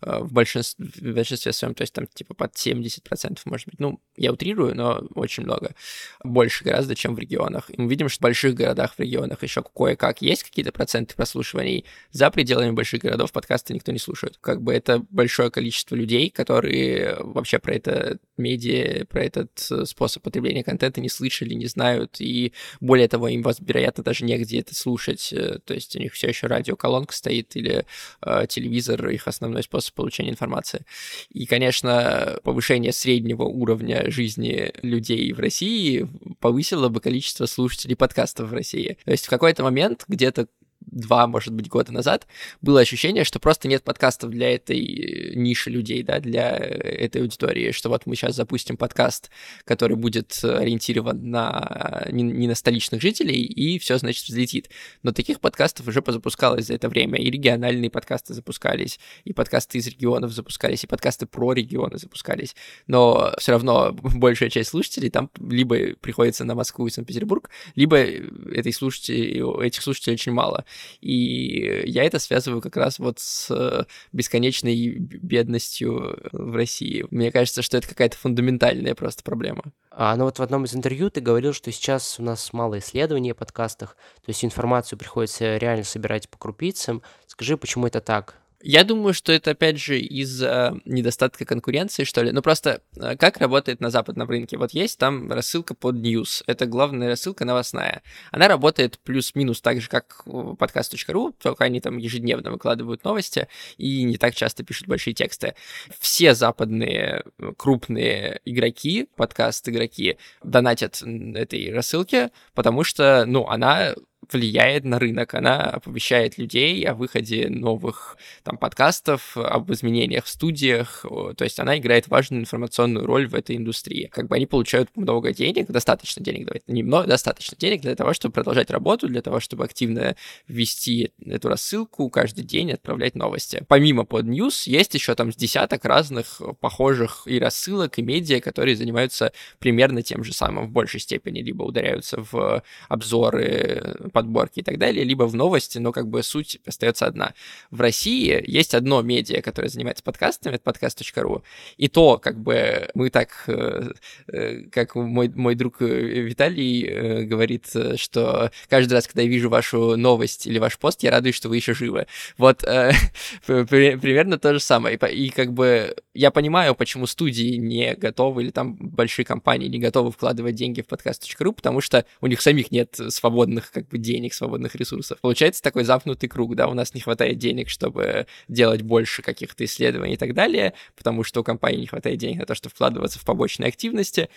э, 0.00 0.18
в 0.18 0.32
большинстве, 0.32 0.86
в 0.86 1.14
большинстве 1.14 1.52
своем, 1.52 1.74
то 1.74 1.82
есть 1.82 1.92
там 1.92 2.06
типа 2.08 2.34
под 2.34 2.54
70%, 2.54 3.38
может 3.44 3.68
быть. 3.68 3.78
Ну, 3.78 3.89
я 4.20 4.32
утрирую, 4.32 4.76
но 4.76 5.02
очень 5.14 5.44
много. 5.44 5.74
Больше 6.22 6.62
гораздо, 6.62 6.94
чем 6.94 7.14
в 7.14 7.18
регионах. 7.18 7.70
И 7.70 7.80
мы 7.80 7.88
видим, 7.88 8.10
что 8.10 8.18
в 8.18 8.22
больших 8.22 8.54
городах, 8.54 8.94
в 8.94 9.00
регионах 9.00 9.42
еще 9.42 9.62
кое-как 9.62 10.20
есть 10.20 10.42
какие-то 10.42 10.72
проценты 10.72 11.14
прослушиваний. 11.14 11.86
За 12.10 12.30
пределами 12.30 12.72
больших 12.72 13.00
городов 13.00 13.32
подкасты 13.32 13.72
никто 13.72 13.92
не 13.92 13.98
слушает. 13.98 14.36
Как 14.40 14.60
бы 14.60 14.74
это 14.74 15.04
большое 15.10 15.50
количество 15.50 15.94
людей, 15.94 16.28
которые 16.28 17.16
вообще 17.20 17.58
про 17.58 17.74
это 17.74 18.18
медиа, 18.36 19.06
про 19.06 19.24
этот 19.24 19.50
э, 19.70 19.84
способ 19.86 20.22
потребления 20.22 20.64
контента 20.64 21.00
не 21.00 21.08
слышали, 21.08 21.54
не 21.54 21.66
знают, 21.66 22.20
и 22.20 22.52
более 22.80 23.08
того, 23.08 23.28
им, 23.28 23.44
вероятно, 23.60 24.02
даже 24.02 24.24
негде 24.24 24.60
это 24.60 24.74
слушать, 24.74 25.32
э, 25.32 25.60
то 25.64 25.74
есть 25.74 25.94
у 25.96 25.98
них 25.98 26.12
все 26.12 26.28
еще 26.28 26.46
радиоколонка 26.46 27.14
стоит 27.14 27.54
или 27.56 27.86
э, 28.22 28.46
телевизор, 28.48 29.08
их 29.08 29.28
основной 29.28 29.62
способ 29.62 29.94
получения 29.94 30.30
информации. 30.30 30.84
И, 31.30 31.46
конечно, 31.46 32.38
повышение 32.42 32.92
среднего 32.92 33.44
уровня 33.44 33.79
жизни 34.08 34.72
людей 34.82 35.32
в 35.32 35.40
России 35.40 36.08
повысило 36.40 36.88
бы 36.88 37.00
количество 37.00 37.46
слушателей 37.46 37.96
подкастов 37.96 38.50
в 38.50 38.54
России. 38.54 38.98
То 39.04 39.10
есть 39.12 39.26
в 39.26 39.30
какой-то 39.30 39.62
момент 39.62 40.04
где-то 40.08 40.48
два, 40.80 41.26
может 41.26 41.52
быть, 41.52 41.68
года 41.68 41.92
назад 41.92 42.26
было 42.60 42.80
ощущение, 42.80 43.24
что 43.24 43.38
просто 43.38 43.68
нет 43.68 43.82
подкастов 43.82 44.30
для 44.30 44.54
этой 44.54 44.78
э, 44.78 45.34
ниши 45.34 45.70
людей, 45.70 46.02
да, 46.02 46.20
для 46.20 46.56
э, 46.56 46.64
этой 46.64 47.22
аудитории, 47.22 47.72
что 47.72 47.88
вот 47.88 48.06
мы 48.06 48.16
сейчас 48.16 48.36
запустим 48.36 48.76
подкаст, 48.76 49.30
который 49.64 49.96
будет 49.96 50.38
ориентирован 50.42 51.30
на 51.30 52.06
не, 52.10 52.22
не 52.22 52.48
на 52.48 52.54
столичных 52.54 53.00
жителей, 53.00 53.42
и 53.42 53.78
все, 53.78 53.98
значит, 53.98 54.26
взлетит. 54.26 54.70
Но 55.02 55.12
таких 55.12 55.40
подкастов 55.40 55.86
уже 55.86 56.02
позапускалось 56.02 56.66
за 56.66 56.74
это 56.74 56.88
время, 56.88 57.18
и 57.18 57.30
региональные 57.30 57.90
подкасты 57.90 58.34
запускались, 58.34 58.98
и 59.24 59.32
подкасты 59.32 59.78
из 59.78 59.86
регионов 59.86 60.32
запускались, 60.32 60.84
и 60.84 60.86
подкасты 60.86 61.26
про 61.26 61.52
регионы 61.52 61.98
запускались, 61.98 62.56
но 62.86 63.32
все 63.38 63.52
равно 63.52 63.92
большая 64.02 64.50
часть 64.50 64.70
слушателей 64.70 65.10
там 65.10 65.30
либо 65.38 65.94
приходится 66.00 66.44
на 66.44 66.54
Москву 66.54 66.86
и 66.86 66.90
Санкт-Петербург, 66.90 67.50
либо 67.74 67.96
этой 67.96 68.72
слушателей, 68.72 69.42
этих 69.66 69.82
слушателей 69.82 70.14
очень 70.14 70.32
мало. 70.32 70.64
И 71.00 71.82
я 71.86 72.04
это 72.04 72.18
связываю 72.18 72.60
как 72.60 72.76
раз 72.76 72.98
вот 72.98 73.18
с 73.18 73.86
бесконечной 74.12 74.98
бедностью 74.98 76.18
в 76.32 76.54
России. 76.54 77.06
Мне 77.10 77.32
кажется, 77.32 77.62
что 77.62 77.76
это 77.76 77.88
какая-то 77.88 78.16
фундаментальная 78.16 78.94
просто 78.94 79.22
проблема. 79.22 79.64
А, 79.90 80.16
ну 80.16 80.24
вот 80.24 80.38
в 80.38 80.42
одном 80.42 80.64
из 80.64 80.74
интервью 80.74 81.10
ты 81.10 81.20
говорил, 81.20 81.52
что 81.52 81.72
сейчас 81.72 82.18
у 82.18 82.22
нас 82.22 82.52
мало 82.52 82.78
исследований 82.78 83.32
о 83.32 83.34
подкастах, 83.34 83.96
то 84.24 84.28
есть 84.28 84.44
информацию 84.44 84.98
приходится 84.98 85.56
реально 85.56 85.84
собирать 85.84 86.28
по 86.28 86.38
крупицам. 86.38 87.02
Скажи, 87.26 87.56
почему 87.56 87.86
это 87.86 88.00
так? 88.00 88.36
Я 88.62 88.84
думаю, 88.84 89.14
что 89.14 89.32
это, 89.32 89.52
опять 89.52 89.78
же, 89.78 89.98
из-за 89.98 90.78
недостатка 90.84 91.46
конкуренции, 91.46 92.04
что 92.04 92.22
ли. 92.22 92.30
Ну, 92.30 92.42
просто 92.42 92.82
э, 92.96 93.16
как 93.16 93.38
работает 93.38 93.80
на 93.80 93.88
западном 93.88 94.28
рынке? 94.28 94.58
Вот 94.58 94.72
есть 94.72 94.98
там 94.98 95.32
рассылка 95.32 95.74
под 95.74 95.96
news. 95.96 96.42
Это 96.46 96.66
главная 96.66 97.08
рассылка 97.08 97.46
новостная. 97.46 98.02
Она 98.30 98.48
работает 98.48 98.98
плюс-минус 98.98 99.62
так 99.62 99.80
же, 99.80 99.88
как 99.88 100.24
подкаст.ру, 100.58 101.32
только 101.40 101.64
они 101.64 101.80
там 101.80 101.96
ежедневно 101.96 102.50
выкладывают 102.50 103.02
новости 103.02 103.48
и 103.78 104.02
не 104.02 104.18
так 104.18 104.34
часто 104.34 104.62
пишут 104.62 104.88
большие 104.88 105.14
тексты. 105.14 105.54
Все 105.98 106.34
западные 106.34 107.24
э, 107.38 107.52
крупные 107.56 108.40
игроки, 108.44 109.08
подкаст-игроки, 109.16 110.18
донатят 110.42 111.02
этой 111.02 111.72
рассылке, 111.72 112.30
потому 112.54 112.84
что, 112.84 113.24
ну, 113.26 113.46
она 113.46 113.94
влияет 114.32 114.84
на 114.84 114.98
рынок, 114.98 115.34
она 115.34 115.62
оповещает 115.62 116.38
людей 116.38 116.82
о 116.84 116.94
выходе 116.94 117.48
новых 117.48 118.16
там 118.42 118.56
подкастов, 118.56 119.36
об 119.36 119.72
изменениях 119.72 120.24
в 120.24 120.28
студиях, 120.28 121.04
то 121.36 121.44
есть 121.44 121.58
она 121.60 121.78
играет 121.78 122.08
важную 122.08 122.42
информационную 122.42 123.06
роль 123.06 123.26
в 123.26 123.34
этой 123.34 123.56
индустрии. 123.56 124.08
Как 124.12 124.28
бы 124.28 124.36
они 124.36 124.46
получают 124.46 124.90
много 124.96 125.32
денег, 125.32 125.66
достаточно 125.68 126.22
денег, 126.22 126.46
давайте, 126.46 126.72
немного, 126.72 127.06
достаточно 127.06 127.56
денег 127.56 127.82
для 127.82 127.94
того, 127.94 128.12
чтобы 128.12 128.32
продолжать 128.32 128.70
работу, 128.70 129.08
для 129.08 129.22
того, 129.22 129.40
чтобы 129.40 129.64
активно 129.64 130.16
вести 130.48 131.12
эту 131.24 131.48
рассылку, 131.48 132.08
каждый 132.10 132.44
день 132.44 132.72
отправлять 132.72 133.14
новости. 133.14 133.64
Помимо 133.68 134.04
под 134.04 134.26
News 134.26 134.68
есть 134.68 134.94
еще 134.94 135.14
там 135.14 135.32
с 135.32 135.36
десяток 135.36 135.84
разных 135.84 136.40
похожих 136.60 137.22
и 137.26 137.38
рассылок, 137.38 137.98
и 137.98 138.02
медиа, 138.02 138.40
которые 138.40 138.76
занимаются 138.76 139.32
примерно 139.58 140.02
тем 140.02 140.24
же 140.24 140.32
самым 140.32 140.66
в 140.66 140.70
большей 140.70 141.00
степени, 141.00 141.40
либо 141.40 141.62
ударяются 141.62 142.24
в 142.30 142.62
обзоры, 142.88 143.96
подборки 144.20 144.60
и 144.60 144.62
так 144.62 144.78
далее, 144.78 145.02
либо 145.02 145.24
в 145.24 145.34
новости, 145.34 145.78
но 145.78 145.92
как 145.92 146.06
бы 146.08 146.22
суть 146.22 146.58
остается 146.66 147.06
одна. 147.06 147.32
В 147.70 147.80
России 147.80 148.42
есть 148.46 148.74
одно 148.74 149.00
медиа, 149.00 149.40
которое 149.40 149.68
занимается 149.68 150.04
подкастами, 150.04 150.56
это 150.56 150.64
подкаст.ру, 150.64 151.42
и 151.78 151.88
то, 151.88 152.18
как 152.18 152.38
бы 152.38 152.90
мы 152.94 153.08
так, 153.08 153.44
э, 153.46 153.92
э, 154.28 154.62
как 154.70 154.94
мой, 154.94 155.28
мой 155.28 155.54
друг 155.54 155.80
э, 155.80 155.86
Виталий 155.86 157.24
говорит, 157.24 157.66
что 157.96 158.50
каждый 158.68 158.92
раз, 158.92 159.06
когда 159.06 159.22
я 159.22 159.28
вижу 159.28 159.48
вашу 159.48 159.96
новость 159.96 160.46
или 160.46 160.58
ваш 160.58 160.78
пост, 160.78 161.02
я 161.02 161.10
радуюсь, 161.10 161.36
что 161.36 161.48
вы 161.48 161.56
еще 161.56 161.72
живы. 161.72 162.06
Вот 162.36 162.58
примерно 163.46 164.38
то 164.38 164.52
же 164.52 164.60
самое. 164.60 164.98
И, 165.12 165.30
как 165.30 165.54
бы 165.54 165.96
я 166.12 166.30
понимаю, 166.30 166.74
почему 166.74 167.06
студии 167.06 167.56
не 167.56 167.94
готовы 167.94 168.42
или 168.42 168.50
там 168.50 168.76
большие 168.76 169.24
компании 169.24 169.68
не 169.68 169.78
готовы 169.78 170.12
вкладывать 170.12 170.56
деньги 170.56 170.82
в 170.82 170.86
подкаст.ру, 170.86 171.52
потому 171.52 171.80
что 171.80 172.04
у 172.20 172.26
них 172.26 172.42
самих 172.42 172.70
нет 172.70 173.00
свободных 173.08 173.70
как 173.72 173.88
бы 173.88 173.98
денег, 173.98 174.09
свободных 174.34 174.74
ресурсов. 174.74 175.18
Получается 175.20 175.62
такой 175.62 175.84
замкнутый 175.84 176.28
круг, 176.28 176.54
да, 176.54 176.68
у 176.68 176.74
нас 176.74 176.94
не 176.94 177.00
хватает 177.00 177.38
денег, 177.38 177.68
чтобы 177.68 178.26
делать 178.48 178.82
больше 178.82 179.22
каких-то 179.22 179.64
исследований 179.64 180.14
и 180.14 180.16
так 180.16 180.34
далее, 180.34 180.74
потому 180.96 181.24
что 181.24 181.40
у 181.40 181.44
компании 181.44 181.80
не 181.80 181.86
хватает 181.86 182.18
денег 182.18 182.38
на 182.38 182.46
то, 182.46 182.54
чтобы 182.54 182.74
вкладываться 182.74 183.18
в 183.18 183.24
побочные 183.24 183.68
активности, 183.68 184.28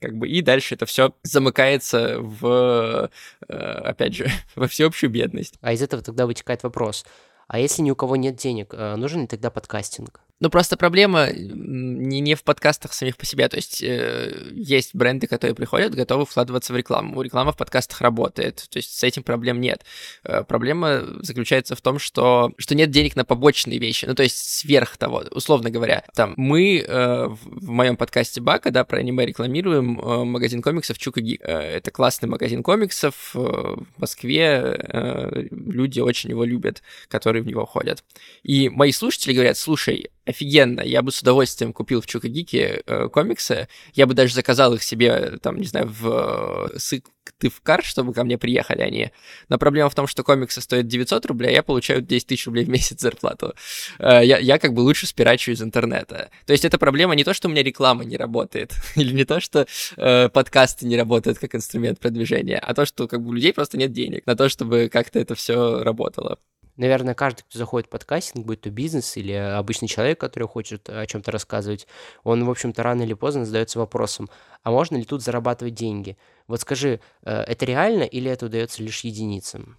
как 0.00 0.16
бы, 0.16 0.28
и 0.28 0.42
дальше 0.42 0.74
это 0.74 0.84
все 0.84 1.14
замыкается 1.22 2.16
в, 2.18 3.10
э, 3.48 3.54
опять 3.54 4.14
же, 4.14 4.28
во 4.56 4.66
всеобщую 4.66 5.10
бедность. 5.10 5.54
А 5.60 5.72
из 5.72 5.80
этого 5.80 6.02
тогда 6.02 6.26
вытекает 6.26 6.64
вопрос, 6.64 7.04
а 7.46 7.58
если 7.58 7.82
ни 7.82 7.90
у 7.90 7.96
кого 7.96 8.16
нет 8.16 8.36
денег, 8.36 8.74
э, 8.74 8.96
нужен 8.96 9.22
ли 9.22 9.26
тогда 9.26 9.50
подкастинг? 9.50 10.20
Ну, 10.40 10.50
просто 10.50 10.76
проблема 10.76 11.28
не, 11.32 12.20
не 12.20 12.34
в 12.34 12.42
подкастах 12.42 12.92
самих 12.92 13.16
по 13.16 13.24
себе. 13.24 13.48
То 13.48 13.56
есть 13.56 13.80
э, 13.80 14.50
есть 14.52 14.92
бренды, 14.92 15.28
которые 15.28 15.54
приходят, 15.54 15.94
готовы 15.94 16.26
вкладываться 16.26 16.72
в 16.72 16.76
рекламу. 16.76 17.22
Реклама 17.22 17.52
в 17.52 17.56
подкастах 17.56 18.00
работает. 18.00 18.66
То 18.70 18.78
есть 18.78 18.98
с 18.98 19.04
этим 19.04 19.22
проблем 19.22 19.60
нет. 19.60 19.84
Э, 20.24 20.42
проблема 20.42 21.02
заключается 21.20 21.76
в 21.76 21.80
том, 21.80 22.00
что, 22.00 22.52
что 22.58 22.74
нет 22.74 22.90
денег 22.90 23.14
на 23.14 23.24
побочные 23.24 23.78
вещи. 23.78 24.04
Ну, 24.04 24.16
то 24.16 24.24
есть 24.24 24.36
сверх 24.36 24.96
того, 24.96 25.22
условно 25.30 25.70
говоря. 25.70 26.04
Там 26.14 26.34
мы 26.36 26.80
э, 26.80 27.26
в, 27.28 27.38
в 27.44 27.68
моем 27.68 27.96
подкасте 27.96 28.40
Бака, 28.40 28.72
да, 28.72 28.84
про 28.84 28.98
аниме 28.98 29.24
рекламируем 29.24 30.00
э, 30.00 30.24
магазин 30.24 30.60
комиксов 30.60 30.98
Чука 30.98 31.20
Гик. 31.20 31.40
Э, 31.44 31.76
это 31.76 31.92
классный 31.92 32.28
магазин 32.28 32.64
комиксов 32.64 33.30
э, 33.34 33.38
в 33.38 33.86
Москве. 33.96 34.76
Э, 34.76 35.46
люди 35.50 36.00
очень 36.00 36.30
его 36.30 36.42
любят, 36.42 36.82
которые 37.06 37.44
в 37.44 37.46
него 37.46 37.64
ходят. 37.64 38.02
И 38.42 38.68
мои 38.68 38.90
слушатели 38.90 39.34
говорят, 39.34 39.56
слушай, 39.56 40.10
офигенно. 40.32 40.80
Я 40.80 41.02
бы 41.02 41.12
с 41.12 41.20
удовольствием 41.20 41.72
купил 41.72 42.00
в 42.00 42.06
Чукагике 42.06 42.82
э, 42.84 43.08
комиксы. 43.08 43.68
Я 43.94 44.06
бы 44.06 44.14
даже 44.14 44.34
заказал 44.34 44.74
их 44.74 44.82
себе, 44.82 45.38
там, 45.40 45.58
не 45.58 45.66
знаю, 45.66 45.88
в 45.88 46.70
э, 46.74 46.78
Сыктывкар, 46.78 47.84
чтобы 47.84 48.12
ко 48.12 48.24
мне 48.24 48.38
приехали 48.38 48.82
они. 48.82 49.12
Но 49.48 49.58
проблема 49.58 49.90
в 49.90 49.94
том, 49.94 50.06
что 50.06 50.24
комиксы 50.24 50.60
стоят 50.60 50.88
900 50.88 51.26
рублей, 51.26 51.50
а 51.50 51.52
я 51.52 51.62
получаю 51.62 52.02
10 52.02 52.26
тысяч 52.26 52.46
рублей 52.46 52.64
в 52.64 52.68
месяц 52.68 53.00
зарплату. 53.00 53.54
Э, 53.98 54.24
я, 54.24 54.38
я 54.38 54.58
как 54.58 54.74
бы 54.74 54.80
лучше 54.80 55.06
спирачу 55.06 55.52
из 55.52 55.62
интернета. 55.62 56.30
То 56.46 56.52
есть 56.52 56.64
это 56.64 56.78
проблема 56.78 57.14
не 57.14 57.24
то, 57.24 57.34
что 57.34 57.48
у 57.48 57.50
меня 57.50 57.62
реклама 57.62 58.04
не 58.04 58.16
работает, 58.16 58.72
или 58.96 59.12
не 59.12 59.24
то, 59.24 59.40
что 59.40 59.66
э, 59.96 60.28
подкасты 60.28 60.86
не 60.86 60.96
работают 60.96 61.38
как 61.38 61.54
инструмент 61.54 62.00
продвижения, 62.00 62.58
а 62.58 62.74
то, 62.74 62.86
что 62.86 63.06
как 63.06 63.22
бы 63.22 63.30
у 63.30 63.32
людей 63.32 63.52
просто 63.52 63.78
нет 63.78 63.92
денег 63.92 64.26
на 64.26 64.36
то, 64.36 64.48
чтобы 64.48 64.88
как-то 64.92 65.18
это 65.18 65.34
все 65.34 65.82
работало 65.82 66.38
наверное, 66.76 67.14
каждый, 67.14 67.42
кто 67.42 67.58
заходит 67.58 67.86
в 67.88 67.90
подкастинг, 67.90 68.46
будь 68.46 68.60
то 68.60 68.70
бизнес 68.70 69.16
или 69.16 69.32
обычный 69.32 69.88
человек, 69.88 70.18
который 70.20 70.48
хочет 70.48 70.88
о 70.88 71.06
чем-то 71.06 71.30
рассказывать, 71.30 71.86
он, 72.24 72.44
в 72.44 72.50
общем-то, 72.50 72.82
рано 72.82 73.02
или 73.02 73.14
поздно 73.14 73.44
задается 73.44 73.78
вопросом, 73.78 74.28
а 74.62 74.70
можно 74.70 74.96
ли 74.96 75.04
тут 75.04 75.22
зарабатывать 75.22 75.74
деньги? 75.74 76.16
Вот 76.46 76.60
скажи, 76.60 77.00
э, 77.24 77.42
это 77.42 77.64
реально 77.64 78.04
или 78.04 78.30
это 78.30 78.46
удается 78.46 78.82
лишь 78.82 79.00
единицам? 79.04 79.76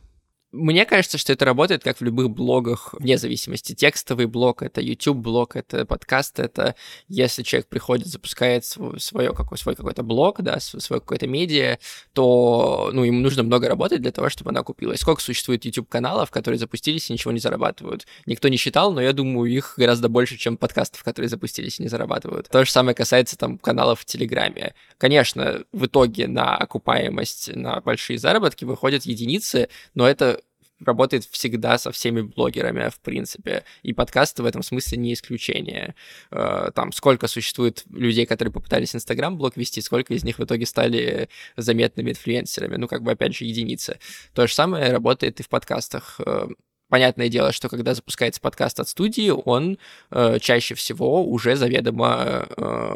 Мне 0.53 0.85
кажется, 0.85 1.17
что 1.17 1.33
это 1.33 1.45
работает 1.45 1.83
как 1.83 1.97
в 1.97 2.03
любых 2.03 2.29
блогах, 2.29 2.93
вне 2.99 3.17
зависимости. 3.17 3.73
Текстовый 3.73 4.27
блог— 4.27 4.61
это 4.61 4.81
YouTube-блог, 4.81 5.55
это 5.55 5.83
подкаст, 5.83 6.39
это 6.39 6.75
если 7.07 7.41
человек 7.41 7.67
приходит, 7.67 8.05
запускает 8.05 8.63
свой, 8.63 8.99
свой, 8.99 9.33
какой, 9.33 9.57
свой 9.57 9.73
какой-то 9.73 10.03
блог, 10.03 10.43
да, 10.43 10.59
свой 10.59 10.99
какой-то 10.99 11.25
медиа, 11.25 11.79
то 12.13 12.91
ну, 12.93 13.03
ему 13.03 13.19
нужно 13.21 13.41
много 13.41 13.67
работать 13.67 14.03
для 14.03 14.11
того, 14.11 14.29
чтобы 14.29 14.51
она 14.51 14.61
купилась. 14.61 14.99
Сколько 14.99 15.23
существует 15.23 15.65
YouTube-каналов, 15.65 16.29
которые 16.29 16.59
запустились 16.59 17.09
и 17.09 17.13
ничего 17.13 17.31
не 17.31 17.39
зарабатывают? 17.39 18.05
Никто 18.27 18.47
не 18.47 18.57
считал, 18.57 18.93
но 18.93 19.01
я 19.01 19.13
думаю, 19.13 19.51
их 19.51 19.73
гораздо 19.75 20.07
больше, 20.07 20.37
чем 20.37 20.57
подкастов, 20.57 21.03
которые 21.03 21.29
запустились 21.29 21.79
и 21.79 21.83
не 21.83 21.89
зарабатывают. 21.89 22.49
То 22.49 22.63
же 22.63 22.69
самое 22.69 22.93
касается 22.93 23.39
там 23.39 23.57
каналов 23.57 24.01
в 24.01 24.05
Телеграме. 24.05 24.75
Конечно, 24.99 25.63
в 25.71 25.87
итоге 25.87 26.27
на 26.27 26.55
окупаемость, 26.55 27.55
на 27.55 27.81
большие 27.81 28.19
заработки 28.19 28.65
выходят 28.65 29.03
единицы, 29.05 29.69
но 29.95 30.07
это 30.07 30.42
работает 30.85 31.25
всегда 31.25 31.77
со 31.77 31.91
всеми 31.91 32.21
блогерами, 32.21 32.89
в 32.89 32.99
принципе. 32.99 33.63
И 33.81 33.93
подкасты 33.93 34.43
в 34.43 34.45
этом 34.45 34.63
смысле 34.63 34.97
не 34.97 35.13
исключение. 35.13 35.95
Э, 36.31 36.71
там 36.73 36.91
сколько 36.91 37.27
существует 37.27 37.83
людей, 37.91 38.25
которые 38.25 38.51
попытались 38.51 38.95
Инстаграм-блог 38.95 39.57
вести, 39.57 39.81
сколько 39.81 40.13
из 40.13 40.23
них 40.23 40.39
в 40.39 40.43
итоге 40.43 40.65
стали 40.65 41.29
заметными 41.57 42.11
инфлюенсерами. 42.11 42.77
Ну, 42.77 42.87
как 42.87 43.03
бы, 43.03 43.11
опять 43.11 43.35
же, 43.35 43.45
единицы. 43.45 43.99
То 44.33 44.47
же 44.47 44.53
самое 44.53 44.91
работает 44.91 45.39
и 45.39 45.43
в 45.43 45.49
подкастах 45.49 46.19
э, 46.25 46.47
понятное 46.93 47.27
дело, 47.27 47.51
что 47.51 47.69
когда 47.69 47.95
запускается 47.95 48.39
подкаст 48.39 48.79
от 48.79 48.87
студии, 48.87 49.31
он 49.31 49.79
э, 50.11 50.37
чаще 50.39 50.75
всего 50.75 51.25
уже 51.25 51.55
заведомо 51.55 52.45
э, 52.55 52.95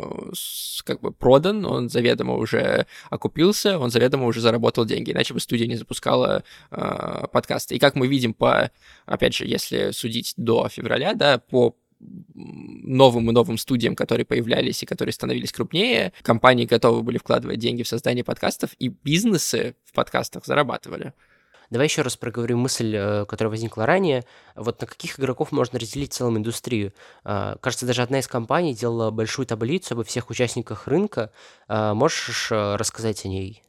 как 0.83 1.01
бы 1.01 1.11
продан, 1.11 1.65
он 1.65 1.89
заведомо 1.89 2.35
уже 2.35 2.85
окупился, 3.09 3.79
он 3.79 3.89
заведомо 3.89 4.27
уже 4.27 4.39
заработал 4.39 4.85
деньги, 4.85 5.13
иначе 5.13 5.33
бы 5.33 5.39
студия 5.39 5.65
не 5.65 5.77
запускала 5.77 6.43
э, 6.69 7.23
подкасты. 7.31 7.73
И 7.73 7.79
как 7.79 7.95
мы 7.95 8.05
видим 8.05 8.35
по, 8.35 8.69
опять 9.07 9.33
же, 9.33 9.47
если 9.47 9.89
судить 9.89 10.35
до 10.37 10.69
февраля, 10.69 11.15
да, 11.15 11.39
по 11.39 11.75
новым 11.99 13.31
и 13.31 13.33
новым 13.33 13.57
студиям, 13.57 13.95
которые 13.95 14.27
появлялись 14.27 14.83
и 14.83 14.85
которые 14.85 15.13
становились 15.13 15.51
крупнее, 15.51 16.13
компании 16.21 16.65
готовы 16.65 17.01
были 17.01 17.17
вкладывать 17.17 17.57
деньги 17.57 17.81
в 17.81 17.87
создание 17.87 18.23
подкастов, 18.23 18.75
и 18.77 18.89
бизнесы 18.89 19.75
в 19.85 19.93
подкастах 19.93 20.45
зарабатывали. 20.45 21.13
Давай 21.69 21.87
еще 21.87 22.01
раз 22.01 22.15
проговорю 22.15 22.57
мысль, 22.57 22.95
э, 22.95 23.25
которая 23.25 23.49
возникла 23.49 23.85
ранее. 23.85 24.23
Вот 24.55 24.79
на 24.79 24.87
каких 24.87 25.19
игроков 25.19 25.51
можно 25.51 25.77
разделить 25.79 26.13
в 26.13 26.15
целом 26.15 26.37
индустрию? 26.37 26.93
А, 27.23 27.57
кажется, 27.57 27.85
даже 27.85 28.01
одна 28.03 28.19
из 28.19 28.27
компаний 28.27 28.73
делала 28.73 29.11
большую 29.11 29.45
таблицу 29.45 29.95
обо 29.95 30.03
всех 30.03 30.29
участниках 30.29 30.87
рынка. 30.87 31.31
А, 31.67 31.93
можешь 31.93 32.51
э, 32.51 32.75
рассказать 32.75 33.25
о 33.25 33.27
ней? 33.27 33.63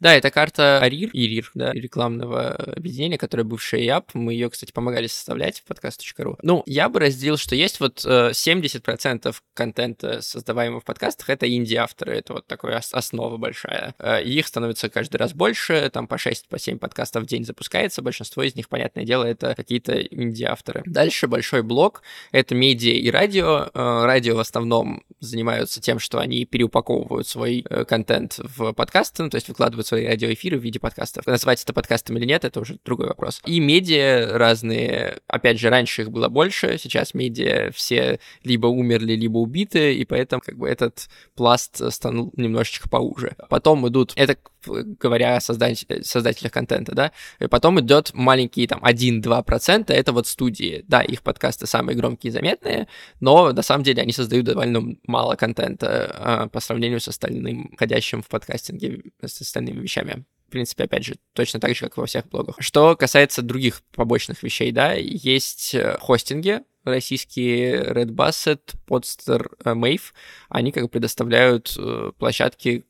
Да, 0.00 0.14
это 0.14 0.30
карта 0.30 0.80
АРИР, 0.80 1.10
ИРИР, 1.12 1.50
да, 1.54 1.72
рекламного 1.72 2.50
объединения, 2.50 3.18
которое 3.18 3.44
бывшая 3.44 3.82
ЯП. 3.82 4.10
Мы 4.14 4.32
ее, 4.32 4.50
кстати, 4.50 4.72
помогали 4.72 5.06
составлять 5.06 5.60
в 5.60 5.64
подкаст.ру. 5.64 6.38
Ну, 6.42 6.62
я 6.66 6.88
бы 6.88 7.00
разделил, 7.00 7.36
что 7.36 7.54
есть 7.54 7.80
вот 7.80 8.04
70% 8.04 9.28
э, 9.28 9.32
контента, 9.54 10.20
создаваемого 10.22 10.80
в 10.80 10.84
подкастах, 10.84 11.30
это 11.30 11.52
инди-авторы, 11.52 12.16
это 12.16 12.34
вот 12.34 12.46
такая 12.46 12.80
основа 12.92 13.36
большая. 13.36 13.94
Э, 13.98 14.22
их 14.22 14.46
становится 14.46 14.88
каждый 14.88 15.16
раз 15.16 15.32
больше, 15.32 15.90
там 15.92 16.06
по 16.06 16.18
6, 16.18 16.48
по 16.48 16.58
7 16.58 16.78
подкастов 16.78 17.24
в 17.24 17.26
день 17.26 17.44
запускается, 17.44 18.02
большинство 18.02 18.42
из 18.42 18.54
них, 18.54 18.68
понятное 18.68 19.04
дело, 19.04 19.24
это 19.24 19.54
какие-то 19.54 20.00
инди-авторы. 20.00 20.82
Дальше 20.86 21.26
большой 21.26 21.62
блок, 21.62 22.02
это 22.30 22.54
медиа 22.54 22.92
и 22.92 23.10
радио. 23.10 23.70
Э, 23.74 24.04
радио 24.04 24.36
в 24.36 24.40
основном 24.40 25.02
занимаются 25.20 25.80
тем, 25.80 25.98
что 25.98 26.18
они 26.18 26.44
переупаковывают 26.44 27.26
свой 27.26 27.64
контент 27.88 28.38
в 28.38 28.72
подкасты, 28.72 29.24
ну, 29.24 29.30
то 29.30 29.36
есть 29.36 29.48
выкладывают 29.48 29.67
свои 29.82 30.06
радиоэфиры 30.06 30.58
в 30.58 30.62
виде 30.62 30.78
подкастов. 30.80 31.26
Называть 31.26 31.62
это 31.62 31.72
подкастом 31.72 32.16
или 32.18 32.24
нет, 32.24 32.44
это 32.44 32.60
уже 32.60 32.78
другой 32.84 33.08
вопрос. 33.08 33.40
И 33.46 33.60
медиа 33.60 34.38
разные, 34.38 35.18
опять 35.26 35.58
же, 35.58 35.70
раньше 35.70 36.02
их 36.02 36.10
было 36.10 36.28
больше, 36.28 36.78
сейчас 36.78 37.14
медиа 37.14 37.70
все 37.72 38.20
либо 38.44 38.66
умерли, 38.66 39.14
либо 39.14 39.38
убиты, 39.38 39.94
и 39.94 40.04
поэтому 40.04 40.42
как 40.44 40.56
бы 40.56 40.68
этот 40.68 41.08
пласт 41.34 41.80
стал 41.92 42.32
немножечко 42.36 42.88
поуже. 42.88 43.36
Потом 43.48 43.86
идут, 43.88 44.12
это 44.16 44.36
говоря 44.66 45.36
о 45.36 45.40
создатель, 45.40 46.04
создателях 46.04 46.52
контента, 46.52 46.94
да, 46.94 47.12
и 47.38 47.46
потом 47.46 47.80
идет 47.80 48.10
маленькие 48.14 48.66
там 48.66 48.80
1-2%, 48.84 49.92
это 49.92 50.12
вот 50.12 50.26
студии, 50.26 50.84
да, 50.88 51.00
их 51.00 51.22
подкасты 51.22 51.66
самые 51.66 51.96
громкие 51.96 52.30
и 52.30 52.32
заметные, 52.32 52.88
но 53.20 53.52
на 53.52 53.62
самом 53.62 53.84
деле 53.84 54.02
они 54.02 54.12
создают 54.12 54.46
довольно 54.46 54.96
мало 55.06 55.36
контента 55.36 56.12
а, 56.14 56.48
по 56.48 56.60
сравнению 56.60 57.00
с 57.00 57.08
остальным, 57.08 57.72
входящим 57.74 58.22
в 58.22 58.28
подкастинге, 58.28 59.02
с 59.24 59.40
остальными 59.58 59.82
вещами. 59.82 60.24
В 60.46 60.50
принципе, 60.50 60.84
опять 60.84 61.04
же, 61.04 61.16
точно 61.34 61.60
так 61.60 61.74
же, 61.74 61.84
как 61.84 61.96
во 61.98 62.06
всех 62.06 62.26
блогах. 62.28 62.56
Что 62.58 62.96
касается 62.96 63.42
других 63.42 63.82
побочных 63.94 64.42
вещей, 64.42 64.72
да, 64.72 64.94
есть 64.94 65.74
э, 65.74 65.98
хостинги, 66.00 66.60
российские 66.84 67.82
Red 67.82 68.12
Basset, 68.12 68.60
Podster, 68.86 69.50
э, 69.62 69.74
Mave, 69.74 70.12
они 70.48 70.72
как 70.72 70.84
бы 70.84 70.88
предоставляют 70.88 71.74
э, 71.78 72.12
площадки 72.18 72.86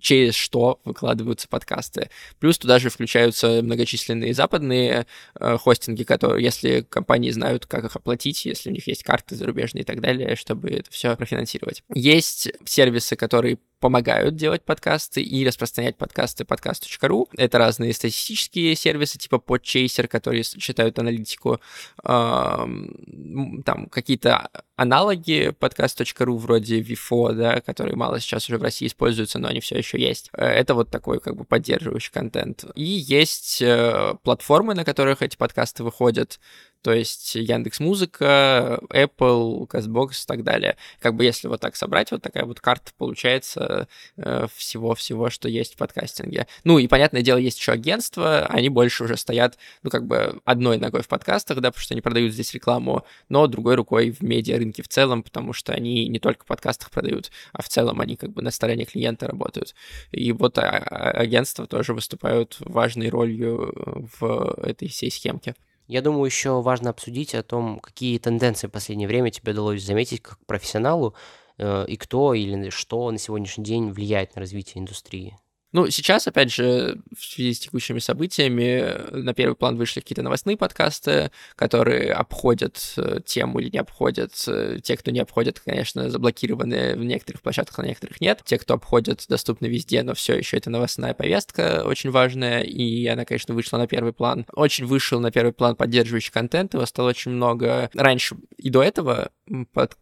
через 0.00 0.34
что 0.34 0.80
выкладываются 0.84 1.48
подкасты. 1.48 2.10
Плюс 2.38 2.58
туда 2.58 2.78
же 2.78 2.90
включаются 2.90 3.62
многочисленные 3.62 4.34
западные 4.34 5.06
хостинги, 5.38 6.02
которые, 6.02 6.44
если 6.44 6.82
компании 6.82 7.30
знают, 7.30 7.66
как 7.66 7.84
их 7.84 7.96
оплатить, 7.96 8.44
если 8.44 8.68
у 8.68 8.72
них 8.72 8.86
есть 8.88 9.04
карты 9.04 9.36
зарубежные 9.36 9.82
и 9.82 9.84
так 9.84 10.00
далее, 10.00 10.36
чтобы 10.36 10.70
это 10.70 10.90
все 10.90 11.16
профинансировать. 11.16 11.82
Есть 11.94 12.52
сервисы, 12.66 13.16
которые 13.16 13.58
помогают 13.80 14.36
делать 14.36 14.64
подкасты 14.64 15.22
и 15.22 15.46
распространять 15.46 15.96
подкасты 15.96 16.44
подкаст.ру. 16.44 17.28
Это 17.36 17.58
разные 17.58 17.92
статистические 17.92 18.74
сервисы 18.74 19.18
типа 19.18 19.36
Podchaser, 19.36 20.08
которые 20.08 20.42
считают 20.42 20.98
аналитику, 20.98 21.60
там 22.02 23.88
какие-то 23.90 24.48
аналоги 24.76 25.54
подкаст.ру 25.58 26.36
вроде 26.36 26.80
Vifo, 26.80 27.32
да, 27.32 27.60
которые 27.60 27.96
мало 27.96 28.20
сейчас 28.20 28.48
уже 28.48 28.58
в 28.58 28.62
России 28.62 28.86
используются, 28.86 29.38
но 29.38 29.48
они 29.48 29.60
все 29.60 29.76
еще 29.76 29.98
есть. 29.98 30.30
Э, 30.32 30.44
это 30.44 30.74
вот 30.74 30.90
такой 30.90 31.20
как 31.20 31.36
бы 31.36 31.44
поддерживающий 31.44 32.12
контент. 32.12 32.64
И 32.74 32.84
есть 32.84 33.62
э, 33.62 34.14
платформы, 34.22 34.74
на 34.74 34.84
которых 34.84 35.22
эти 35.22 35.36
подкасты 35.36 35.82
выходят 35.82 36.38
то 36.86 36.94
есть 36.94 37.34
Яндекс 37.34 37.80
Музыка, 37.80 38.78
Apple, 38.90 39.66
CastBox 39.66 40.22
и 40.22 40.26
так 40.28 40.44
далее. 40.44 40.76
Как 41.00 41.16
бы 41.16 41.24
если 41.24 41.48
вот 41.48 41.60
так 41.60 41.74
собрать, 41.74 42.12
вот 42.12 42.22
такая 42.22 42.44
вот 42.44 42.60
карта 42.60 42.92
получается 42.96 43.88
э, 44.16 44.46
всего-всего, 44.54 45.28
что 45.28 45.48
есть 45.48 45.74
в 45.74 45.78
подкастинге. 45.78 46.46
Ну 46.62 46.78
и, 46.78 46.86
понятное 46.86 47.22
дело, 47.22 47.38
есть 47.38 47.58
еще 47.58 47.72
агентства, 47.72 48.46
они 48.46 48.68
больше 48.68 49.02
уже 49.02 49.16
стоят, 49.16 49.58
ну 49.82 49.90
как 49.90 50.06
бы 50.06 50.40
одной 50.44 50.78
ногой 50.78 51.02
в 51.02 51.08
подкастах, 51.08 51.58
да, 51.58 51.72
потому 51.72 51.82
что 51.82 51.94
они 51.94 52.02
продают 52.02 52.32
здесь 52.32 52.54
рекламу, 52.54 53.04
но 53.28 53.48
другой 53.48 53.74
рукой 53.74 54.12
в 54.12 54.22
медиа-рынке 54.22 54.84
в 54.84 54.88
целом, 54.88 55.24
потому 55.24 55.52
что 55.52 55.72
они 55.72 56.06
не 56.06 56.20
только 56.20 56.44
в 56.44 56.46
подкастах 56.46 56.92
продают, 56.92 57.32
а 57.52 57.62
в 57.62 57.68
целом 57.68 58.00
они 58.00 58.14
как 58.14 58.30
бы 58.30 58.42
на 58.42 58.52
стороне 58.52 58.84
клиента 58.84 59.26
работают. 59.26 59.74
И 60.12 60.30
вот 60.30 60.56
а, 60.58 60.70
а, 60.70 61.10
агентства 61.10 61.66
тоже 61.66 61.94
выступают 61.94 62.58
важной 62.60 63.08
ролью 63.08 63.74
в 64.20 64.54
этой 64.62 64.86
всей 64.86 65.10
схемке. 65.10 65.56
Я 65.86 66.02
думаю, 66.02 66.24
еще 66.24 66.60
важно 66.62 66.90
обсудить 66.90 67.34
о 67.34 67.42
том, 67.42 67.78
какие 67.78 68.18
тенденции 68.18 68.66
в 68.66 68.72
последнее 68.72 69.06
время 69.06 69.30
тебе 69.30 69.52
удалось 69.52 69.84
заметить 69.84 70.20
как 70.20 70.44
профессионалу, 70.46 71.14
э, 71.58 71.86
и 71.86 71.96
кто 71.96 72.34
или 72.34 72.70
что 72.70 73.10
на 73.10 73.18
сегодняшний 73.18 73.64
день 73.64 73.90
влияет 73.90 74.34
на 74.34 74.40
развитие 74.40 74.82
индустрии. 74.82 75.38
Ну, 75.76 75.90
сейчас, 75.90 76.26
опять 76.26 76.50
же, 76.50 77.02
в 77.14 77.22
связи 77.22 77.52
с 77.52 77.58
текущими 77.58 77.98
событиями, 77.98 78.94
на 79.10 79.34
первый 79.34 79.54
план 79.56 79.76
вышли 79.76 80.00
какие-то 80.00 80.22
новостные 80.22 80.56
подкасты, 80.56 81.30
которые 81.54 82.14
обходят 82.14 82.94
э, 82.96 83.20
тему 83.26 83.58
или 83.58 83.68
не 83.68 83.76
обходят. 83.76 84.32
Э, 84.48 84.78
те, 84.82 84.96
кто 84.96 85.10
не 85.10 85.20
обходят, 85.20 85.60
конечно, 85.60 86.08
заблокированы 86.08 86.96
в 86.96 87.04
некоторых 87.04 87.42
площадках, 87.42 87.76
на 87.76 87.88
некоторых 87.88 88.22
нет. 88.22 88.40
Те, 88.46 88.56
кто 88.56 88.72
обходят, 88.72 89.26
доступны 89.28 89.66
везде, 89.66 90.02
но 90.02 90.14
все 90.14 90.38
еще 90.38 90.56
это 90.56 90.70
новостная 90.70 91.12
повестка 91.12 91.82
очень 91.84 92.10
важная, 92.10 92.62
и 92.62 93.06
она, 93.06 93.26
конечно, 93.26 93.52
вышла 93.52 93.76
на 93.76 93.86
первый 93.86 94.14
план. 94.14 94.46
Очень 94.54 94.86
вышел 94.86 95.20
на 95.20 95.30
первый 95.30 95.52
план 95.52 95.76
поддерживающий 95.76 96.32
контент, 96.32 96.72
его 96.72 96.86
стало 96.86 97.10
очень 97.10 97.32
много. 97.32 97.90
Раньше 97.92 98.36
и 98.56 98.70
до 98.70 98.82
этого 98.82 99.30
под 99.74 99.98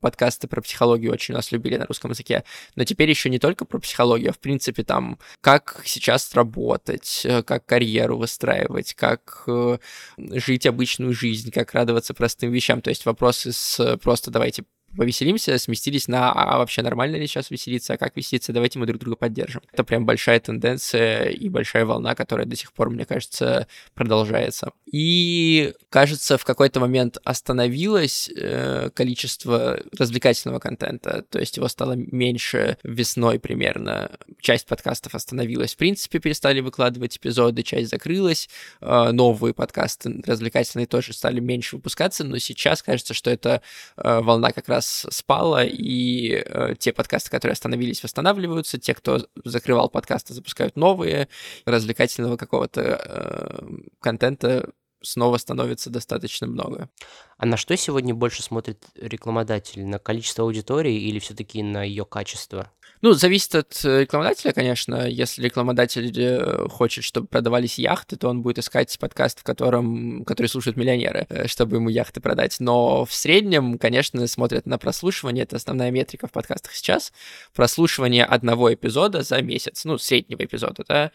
подкасты 0.00 0.48
про 0.48 0.60
психологию 0.60 1.12
очень 1.12 1.34
нас 1.34 1.52
любили 1.52 1.76
на 1.76 1.86
русском 1.86 2.10
языке. 2.10 2.44
Но 2.76 2.84
теперь 2.84 3.10
еще 3.10 3.30
не 3.30 3.38
только 3.38 3.64
про 3.64 3.78
психологию, 3.78 4.30
а 4.30 4.32
в 4.32 4.38
принципе 4.38 4.84
там, 4.84 5.18
как 5.40 5.82
сейчас 5.84 6.32
работать, 6.34 7.22
э, 7.24 7.42
как 7.42 7.66
карьеру 7.66 8.18
выстраивать, 8.18 8.94
как 8.94 9.44
э, 9.46 9.78
жить 10.16 10.66
обычную 10.66 11.12
жизнь, 11.12 11.50
как 11.50 11.72
радоваться 11.72 12.14
простым 12.14 12.52
вещам. 12.52 12.80
То 12.80 12.90
есть 12.90 13.06
вопросы 13.06 13.52
с 13.52 13.96
просто 13.98 14.30
давайте 14.30 14.64
повеселимся, 14.96 15.58
сместились 15.58 16.08
на 16.08 16.32
а 16.32 16.58
вообще 16.58 16.82
нормально 16.82 17.16
ли 17.16 17.26
сейчас 17.26 17.50
веселиться, 17.50 17.94
а 17.94 17.96
как 17.96 18.16
веселиться, 18.16 18.52
давайте 18.52 18.78
мы 18.78 18.86
друг 18.86 19.00
друга 19.00 19.16
поддержим. 19.16 19.62
Это 19.72 19.84
прям 19.84 20.06
большая 20.06 20.40
тенденция 20.40 21.28
и 21.28 21.48
большая 21.48 21.84
волна, 21.84 22.14
которая 22.14 22.46
до 22.46 22.56
сих 22.56 22.72
пор, 22.72 22.90
мне 22.90 23.04
кажется, 23.04 23.66
продолжается. 23.94 24.72
И, 24.90 25.74
кажется, 25.90 26.38
в 26.38 26.44
какой-то 26.44 26.80
момент 26.80 27.18
остановилось 27.24 28.30
э, 28.36 28.90
количество 28.94 29.80
развлекательного 29.98 30.58
контента, 30.58 31.24
то 31.28 31.38
есть 31.38 31.56
его 31.56 31.68
стало 31.68 31.92
меньше 31.92 32.78
весной 32.82 33.38
примерно. 33.38 34.10
Часть 34.40 34.66
подкастов 34.66 35.14
остановилась, 35.14 35.74
в 35.74 35.76
принципе, 35.76 36.18
перестали 36.18 36.60
выкладывать 36.60 37.16
эпизоды, 37.16 37.62
часть 37.62 37.90
закрылась, 37.90 38.48
э, 38.80 39.10
новые 39.12 39.54
подкасты 39.54 40.22
развлекательные 40.26 40.86
тоже 40.86 41.12
стали 41.12 41.40
меньше 41.40 41.76
выпускаться, 41.76 42.24
но 42.24 42.38
сейчас 42.38 42.82
кажется, 42.82 43.14
что 43.14 43.30
эта 43.30 43.62
э, 43.96 44.20
волна 44.20 44.52
как 44.52 44.68
раз 44.68 44.83
раз 44.84 45.06
спала, 45.10 45.64
и 45.64 46.42
э, 46.44 46.74
те 46.78 46.92
подкасты, 46.92 47.30
которые 47.30 47.54
остановились, 47.54 48.02
восстанавливаются, 48.02 48.78
те, 48.78 48.94
кто 48.94 49.26
закрывал 49.44 49.88
подкасты, 49.88 50.34
запускают 50.34 50.76
новые, 50.76 51.28
развлекательного 51.64 52.36
какого-то 52.36 52.80
э, 52.82 53.66
контента 54.00 54.70
снова 55.04 55.36
становится 55.36 55.90
достаточно 55.90 56.46
много. 56.46 56.88
А 57.36 57.46
на 57.46 57.56
что 57.56 57.76
сегодня 57.76 58.14
больше 58.14 58.42
смотрит 58.42 58.84
рекламодатель? 58.96 59.84
На 59.84 59.98
количество 59.98 60.44
аудитории 60.44 60.94
или 60.94 61.18
все-таки 61.18 61.62
на 61.62 61.82
ее 61.82 62.04
качество? 62.04 62.70
Ну, 63.04 63.12
зависит 63.12 63.54
от 63.54 63.84
э, 63.84 64.00
рекламодателя, 64.00 64.52
конечно. 64.52 65.06
Если 65.06 65.42
рекламодатель 65.42 66.10
э, 66.16 66.68
хочет, 66.70 67.04
чтобы 67.04 67.26
продавались 67.26 67.78
яхты, 67.78 68.16
то 68.16 68.30
он 68.30 68.40
будет 68.40 68.58
искать 68.58 68.98
подкаст, 68.98 69.40
в 69.40 69.42
котором, 69.42 70.24
который 70.24 70.46
слушают 70.46 70.78
миллионеры, 70.78 71.26
э, 71.28 71.46
чтобы 71.46 71.76
ему 71.76 71.90
яхты 71.90 72.22
продать. 72.22 72.56
Но 72.60 73.04
в 73.04 73.12
среднем, 73.12 73.76
конечно, 73.76 74.26
смотрят 74.26 74.64
на 74.64 74.78
прослушивание. 74.78 75.44
Это 75.44 75.56
основная 75.56 75.90
метрика 75.90 76.28
в 76.28 76.32
подкастах 76.32 76.72
сейчас. 76.72 77.12
Прослушивание 77.52 78.24
одного 78.24 78.72
эпизода 78.72 79.22
за 79.22 79.42
месяц. 79.42 79.84
Ну, 79.84 79.98
среднего 79.98 80.42
эпизода, 80.42 80.82
да, 80.88 81.12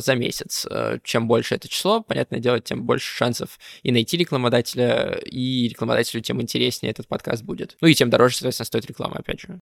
за 0.00 0.14
месяц. 0.14 0.66
Чем 1.04 1.28
больше 1.28 1.56
это 1.56 1.68
число, 1.68 2.00
понятное 2.00 2.40
дело, 2.40 2.60
тем 2.60 2.84
больше 2.84 3.09
шансов 3.10 3.58
и 3.82 3.92
найти 3.92 4.16
рекламодателя, 4.16 5.20
и 5.24 5.68
рекламодателю 5.68 6.22
тем 6.22 6.40
интереснее 6.40 6.90
этот 6.90 7.08
подкаст 7.08 7.42
будет. 7.42 7.76
Ну 7.80 7.88
и 7.88 7.94
тем 7.94 8.10
дороже, 8.10 8.36
соответственно, 8.36 8.66
стоит 8.66 8.86
реклама, 8.86 9.16
опять 9.16 9.40
же. 9.40 9.60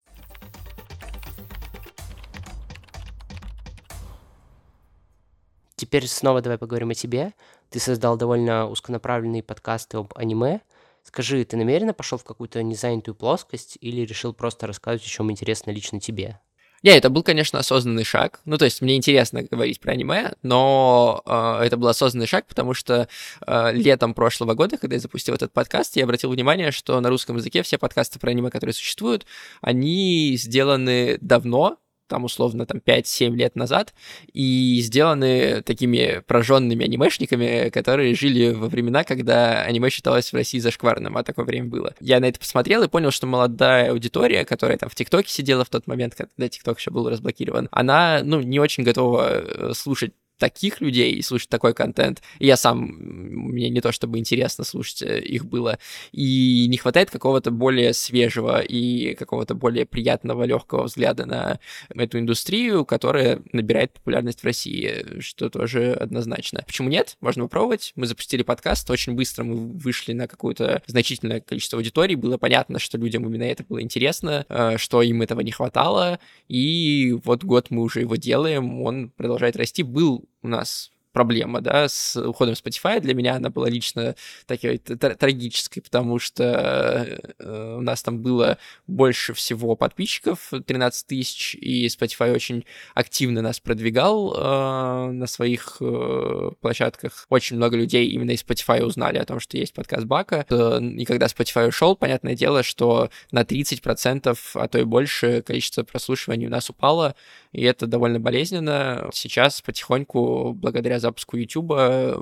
Теперь 5.77 6.09
снова 6.09 6.43
давай 6.43 6.59
поговорим 6.59 6.91
о 6.91 6.95
тебе. 6.95 7.35
Ты 7.71 7.79
создал 7.79 8.17
довольно 8.17 8.69
узконаправленные 8.69 9.43
подкасты 9.43 9.99
об 9.99 10.13
аниме. 10.17 10.61
Скажи, 11.05 11.45
ты 11.45 11.57
намеренно 11.57 11.95
пошел 11.95 12.19
в 12.19 12.25
какую-то 12.25 12.63
незанятую 12.63 13.15
плоскость 13.15 13.79
или 13.81 14.03
решил 14.03 14.35
просто 14.35 14.67
рассказывать, 14.67 15.07
о 15.07 15.09
чем 15.09 15.31
интересно 15.31 15.71
лично 15.71 16.01
тебе? 16.01 16.41
Не, 16.83 16.97
это 16.97 17.11
был, 17.11 17.23
конечно, 17.23 17.59
осознанный 17.59 18.05
шаг. 18.05 18.41
Ну, 18.45 18.57
то 18.57 18.65
есть 18.65 18.81
мне 18.83 18.97
интересно 18.97 19.43
говорить 19.43 19.81
про 19.81 19.93
аниме, 19.93 20.33
но 20.43 21.23
э, 21.27 21.65
это 21.65 21.77
был 21.77 21.89
осознанный 21.89 22.27
шаг, 22.27 22.47
потому 22.47 22.73
что 22.75 23.09
э, 23.47 23.73
летом 23.73 24.15
прошлого 24.15 24.55
года, 24.55 24.77
когда 24.77 24.95
я 24.95 25.01
запустил 25.01 25.35
этот 25.35 25.53
подкаст, 25.53 25.97
я 25.97 26.05
обратил 26.05 26.31
внимание, 26.31 26.71
что 26.71 27.01
на 27.01 27.09
русском 27.09 27.37
языке 27.37 27.63
все 27.63 27.79
подкасты 27.79 28.19
про 28.19 28.31
аниме, 28.31 28.51
которые 28.51 28.75
существуют, 28.75 29.27
они 29.61 30.37
сделаны 30.37 31.19
давно, 31.21 31.79
там 32.09 32.25
условно 32.25 32.67
там 32.67 32.81
5-7 32.85 33.31
лет 33.37 33.55
назад, 33.57 33.95
и 34.33 34.81
сделаны 34.83 35.63
такими 35.63 36.23
прожженными 36.27 36.85
анимешниками, 36.85 37.71
которые 37.71 38.15
жили 38.15 38.53
во 38.53 38.69
времена, 38.69 39.05
когда 39.05 39.63
аниме 39.63 39.91
считалось 39.91 40.33
в 40.33 40.37
России 40.37 40.59
зашкварным, 40.59 41.17
а 41.17 41.23
такое 41.23 41.45
время 41.45 41.69
было. 41.69 41.95
Я 42.01 42.21
на 42.21 42.27
это 42.27 42.39
посмотрел 42.39 42.83
и 42.83 42.89
понял, 42.89 43.11
что 43.11 43.27
молодая 43.27 43.93
аудитория, 43.93 44.45
которая 44.45 44.79
там 44.79 44.89
в 44.89 44.95
ТикТоке 44.95 45.31
сидела 45.31 45.65
в 45.65 45.71
тот 45.71 45.87
момент, 45.87 46.15
когда 46.15 46.49
ТикТок 46.49 46.79
еще 46.79 46.91
был 46.91 47.09
разблокирован, 47.09 47.69
она, 47.71 48.23
ну, 48.25 48.41
не 48.41 48.59
очень 48.59 48.83
готова 48.83 49.29
э, 49.31 49.73
слушать 49.75 50.13
таких 50.39 50.81
людей 50.81 51.13
и 51.13 51.23
слушать 51.23 51.49
такой 51.49 51.75
контент. 51.75 52.23
Я 52.39 52.57
сам, 52.57 52.79
мне 52.81 53.69
не 53.69 53.81
то 53.81 53.93
чтобы 53.93 54.19
интересно 54.19 54.65
слушать 54.65 55.03
э, 55.03 55.21
их 55.21 55.45
было. 55.45 55.79
И 56.13 56.67
не 56.69 56.77
хватает 56.77 57.11
какого-то 57.11 57.51
более 57.51 57.93
свежего 57.93 58.61
и 58.61 59.15
какого-то 59.15 59.55
более 59.55 59.85
приятного, 59.85 60.45
легкого 60.45 60.85
взгляда 60.85 61.27
на 61.27 61.61
эту 61.95 62.19
индустрию, 62.19 62.85
которая 62.85 63.43
набирает 63.53 63.93
популярность 63.93 64.41
в 64.41 64.45
России, 64.45 65.21
что 65.21 65.51
тоже 65.51 65.93
однозначно. 65.93 66.63
Почему 66.67 66.89
нет? 66.89 67.17
Можно 67.21 67.45
попробовать. 67.45 67.93
Мы 67.97 68.07
запустили 68.07 68.43
подкаст, 68.43 68.89
очень 68.91 69.15
быстро 69.15 69.45
мы 69.45 69.57
вышли 69.57 70.13
на 70.13 70.29
какое-то 70.29 70.83
значительное 70.87 71.41
количество 71.41 71.79
аудитории. 71.79 72.15
Было 72.15 72.39
понятно, 72.39 72.79
что 72.79 72.99
людям 72.99 73.27
именно 73.27 73.45
это 73.45 73.65
было 73.69 73.83
интересно, 73.83 74.47
э, 74.49 74.77
что 74.79 75.03
им 75.03 75.23
этого 75.23 75.41
не 75.41 75.51
хватало. 75.51 76.21
И 76.49 77.13
вот 77.25 77.45
год 77.45 77.71
мы 77.71 77.83
уже 77.83 78.01
его 78.01 78.17
делаем, 78.17 78.83
он 78.83 79.11
продолжает 79.11 79.57
расти. 79.57 79.83
Был 79.83 80.28
у 80.43 80.49
нас 80.49 80.93
проблема, 81.19 81.61
да, 81.61 81.89
с 81.89 82.15
уходом 82.15 82.55
Spotify. 82.55 83.01
Для 83.01 83.13
меня 83.13 83.35
она 83.35 83.51
была 83.51 83.69
лично 83.69 84.15
такой 84.47 84.79
трагической, 84.79 85.83
потому 85.83 86.21
что 86.21 87.19
э, 87.41 87.75
у 87.77 87.81
нас 87.81 88.05
там 88.05 88.21
было 88.21 88.57
больше 88.87 89.35
всего 89.35 89.75
подписчиков, 89.75 90.53
13 90.65 91.07
тысяч, 91.09 91.57
и 91.57 91.89
Spotify 91.89 92.33
очень 92.33 92.65
активно 92.95 93.43
нас 93.43 93.59
продвигал 93.59 94.33
э, 94.33 95.11
на 95.11 95.27
своих 95.27 95.79
э, 95.81 96.51
площадках. 96.61 97.27
Очень 97.31 97.57
много 97.57 97.77
людей 97.77 98.07
именно 98.11 98.31
из 98.31 98.45
Spotify 98.45 98.85
узнали 98.85 99.19
о 99.19 99.25
том, 99.25 99.41
что 99.41 99.57
есть 99.57 99.75
подкаст 99.75 100.07
Бака. 100.07 100.47
И 100.49 101.05
когда 101.05 101.27
Spotify 101.27 101.67
ушел, 101.67 101.97
понятное 101.97 102.37
дело, 102.37 102.63
что 102.63 103.11
на 103.33 103.43
30%, 103.43 104.39
а 104.55 104.69
то 104.69 104.79
и 104.79 104.85
больше 104.85 105.43
количество 105.43 105.83
прослушиваний 105.83 106.47
у 106.47 106.51
нас 106.51 106.71
упало, 106.71 107.17
и 107.51 107.65
это 107.65 107.89
довольно 107.89 108.21
болезненно. 108.21 109.11
Сейчас 109.13 109.61
потихоньку, 109.63 110.53
благодаря 110.53 111.01
запуску 111.09 111.37
YouTube, 111.37 111.71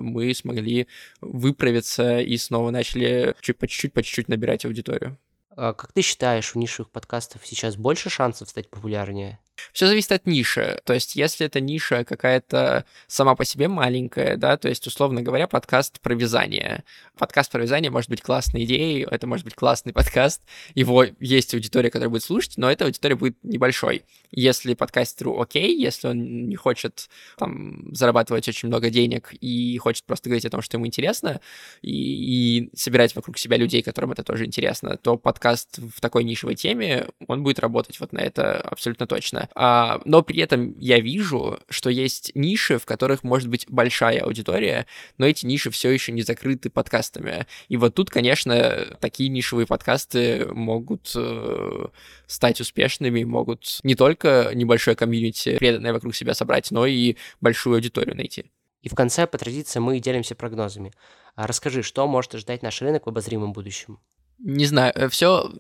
мы 0.01 0.35
смогли 0.35 0.87
выправиться 1.21 2.21
и 2.21 2.37
снова 2.37 2.71
начали 2.71 3.35
чуть 3.41 3.59
по 3.59 3.69
чуть-чуть, 3.69 3.93
по 3.93 4.03
чуть-чуть 4.03 4.29
набирать 4.29 4.65
аудиторию. 4.65 5.19
А 5.57 5.73
как 5.73 5.93
ты 5.93 6.03
считаешь, 6.03 6.55
у 6.55 6.59
нишевых 6.59 6.91
подкастов 6.91 7.47
сейчас 7.47 7.77
больше 7.77 8.11
шансов 8.11 8.51
стать 8.51 8.69
популярнее? 8.69 9.39
Все 9.73 9.87
зависит 9.87 10.13
от 10.13 10.27
ниши. 10.27 10.81
То 10.85 10.95
есть, 10.95 11.17
если 11.17 11.47
эта 11.47 11.61
ниша 11.61 12.05
какая-то 12.05 12.85
сама 13.07 13.35
по 13.35 13.45
себе 13.45 13.69
маленькая, 13.69 14.37
да, 14.37 14.57
то 14.57 14.69
есть, 14.69 14.87
условно 14.87 15.23
говоря, 15.23 15.47
подкаст 15.47 16.01
про 16.01 16.15
вязание. 16.15 16.85
Подкаст 17.19 17.51
про 17.51 17.63
вязание 17.63 17.91
может 17.91 18.11
быть 18.11 18.23
классной 18.23 18.65
идеей, 18.65 19.07
это 19.11 19.27
может 19.27 19.45
быть 19.45 19.55
классный 19.55 19.93
подкаст, 19.93 20.43
его 20.75 21.05
есть 21.21 21.55
аудитория, 21.55 21.91
которая 21.91 22.11
будет 22.11 22.23
слушать, 22.23 22.55
но 22.57 22.71
эта 22.71 22.85
аудитория 22.85 23.17
будет 23.17 23.37
небольшой. 23.43 24.05
Если 24.31 24.75
подкастеру 24.75 25.41
окей, 25.41 25.77
если 25.77 26.09
он 26.09 26.49
не 26.49 26.57
хочет 26.57 27.09
там 27.39 27.95
зарабатывать 27.95 28.49
очень 28.49 28.69
много 28.69 28.91
денег 28.91 29.33
и 29.41 29.79
хочет 29.79 30.05
просто 30.05 30.29
говорить 30.29 30.45
о 30.47 30.51
том, 30.51 30.63
что 30.63 30.77
ему 30.77 30.87
интересно, 30.87 31.41
и, 31.83 32.61
и 32.61 32.71
собирать 32.77 33.15
вокруг 33.15 33.39
себя 33.39 33.57
людей, 33.57 33.83
которым 33.83 34.13
это 34.13 34.23
тоже 34.23 34.45
интересно, 34.47 34.97
то 34.97 35.17
подкаст 35.17 35.79
в 35.79 36.01
такой 36.01 36.25
нишевой 36.25 36.55
теме, 36.55 37.09
он 37.27 37.43
будет 37.43 37.59
работать 37.59 37.99
вот 38.01 38.13
на 38.13 38.21
это 38.21 38.61
абсолютно 38.61 39.07
точно. 39.07 39.46
А, 39.55 40.01
но 40.05 40.23
при 40.23 40.41
этом 40.41 40.79
я 40.79 41.01
вижу, 41.01 41.59
что 41.69 41.91
есть 41.91 42.33
ниши, 42.35 42.79
в 42.79 42.87
которых 42.87 43.23
может 43.23 43.49
быть 43.49 43.67
большая 43.69 44.21
аудитория, 44.21 44.87
но 45.19 45.27
эти 45.27 45.47
ниши 45.47 45.71
все 45.71 45.91
еще 45.91 46.13
не 46.13 46.23
закрыты 46.23 46.71
подкастами. 46.71 47.47
И 47.69 47.77
вот 47.77 47.95
тут, 47.95 48.11
конечно, 48.11 48.97
такие 49.01 49.29
нишевые 49.29 49.67
подкасты 49.67 50.47
могут 50.53 51.13
э, 51.15 51.87
стать 52.27 52.61
успешными, 52.61 53.25
могут 53.25 53.81
не 53.83 53.95
только 53.95 54.51
небольшое 54.55 54.97
комьюнити, 54.97 55.57
преданное 55.59 55.93
вокруг 55.93 56.15
себя 56.15 56.35
собрать, 56.35 56.71
но 56.71 56.87
и 56.87 57.17
большую 57.41 57.75
аудиторию 57.75 58.17
найти. 58.17 58.47
И 58.83 58.89
в 58.89 58.95
конце, 58.95 59.27
по 59.27 59.37
традиции, 59.37 59.81
мы 59.81 59.99
делимся 59.99 60.35
прогнозами. 60.35 60.93
А 61.35 61.47
расскажи, 61.47 61.83
что 61.83 62.07
может 62.07 62.35
ожидать 62.35 62.63
наш 62.63 62.81
рынок 62.83 63.07
в 63.07 63.09
обозримом 63.09 63.53
будущем? 63.53 63.99
Не 64.39 64.67
знаю, 64.67 64.93
э, 64.95 65.09
все 65.09 65.51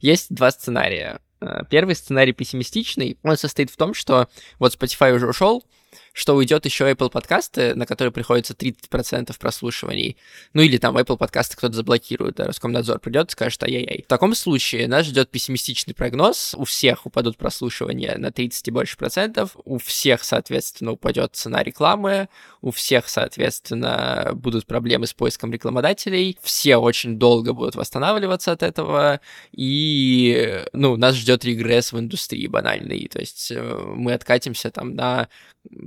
есть 0.00 0.34
два 0.34 0.50
сценария. 0.50 1.20
Э, 1.40 1.62
первый 1.70 1.94
сценарий 1.94 2.32
пессимистичный, 2.32 3.18
он 3.22 3.36
состоит 3.36 3.70
в 3.70 3.76
том, 3.76 3.94
что 3.94 4.28
вот 4.58 4.74
Spotify 4.74 5.14
уже 5.14 5.28
ушел, 5.28 5.64
что 6.18 6.34
уйдет 6.34 6.64
еще 6.64 6.90
Apple 6.90 7.10
подкасты, 7.10 7.76
на 7.76 7.86
которые 7.86 8.10
приходится 8.10 8.52
30% 8.52 9.38
прослушиваний. 9.38 10.16
Ну 10.52 10.62
или 10.62 10.76
там 10.76 10.98
Apple 10.98 11.16
подкасты 11.16 11.56
кто-то 11.56 11.76
заблокирует, 11.76 12.34
да, 12.34 12.46
Роскомнадзор 12.46 12.98
придет 12.98 13.28
и 13.28 13.32
скажет 13.32 13.62
ай-яй-яй. 13.62 14.02
В 14.02 14.08
таком 14.08 14.34
случае 14.34 14.88
нас 14.88 15.06
ждет 15.06 15.30
пессимистичный 15.30 15.94
прогноз. 15.94 16.56
У 16.58 16.64
всех 16.64 17.06
упадут 17.06 17.36
прослушивания 17.36 18.18
на 18.18 18.32
30 18.32 18.66
и 18.66 18.70
больше 18.72 18.96
процентов, 18.96 19.56
у 19.64 19.78
всех, 19.78 20.24
соответственно, 20.24 20.90
упадет 20.90 21.36
цена 21.36 21.62
рекламы, 21.62 22.28
у 22.62 22.72
всех, 22.72 23.08
соответственно, 23.08 24.30
будут 24.34 24.66
проблемы 24.66 25.06
с 25.06 25.14
поиском 25.14 25.52
рекламодателей, 25.52 26.36
все 26.42 26.78
очень 26.78 27.16
долго 27.16 27.52
будут 27.52 27.76
восстанавливаться 27.76 28.50
от 28.50 28.64
этого, 28.64 29.20
и, 29.52 30.64
ну, 30.72 30.96
нас 30.96 31.14
ждет 31.14 31.44
регресс 31.44 31.92
в 31.92 31.98
индустрии 32.00 32.48
банальный, 32.48 33.06
то 33.06 33.20
есть 33.20 33.52
э, 33.52 33.78
мы 33.94 34.14
откатимся 34.14 34.72
там 34.72 34.96
на 34.96 35.28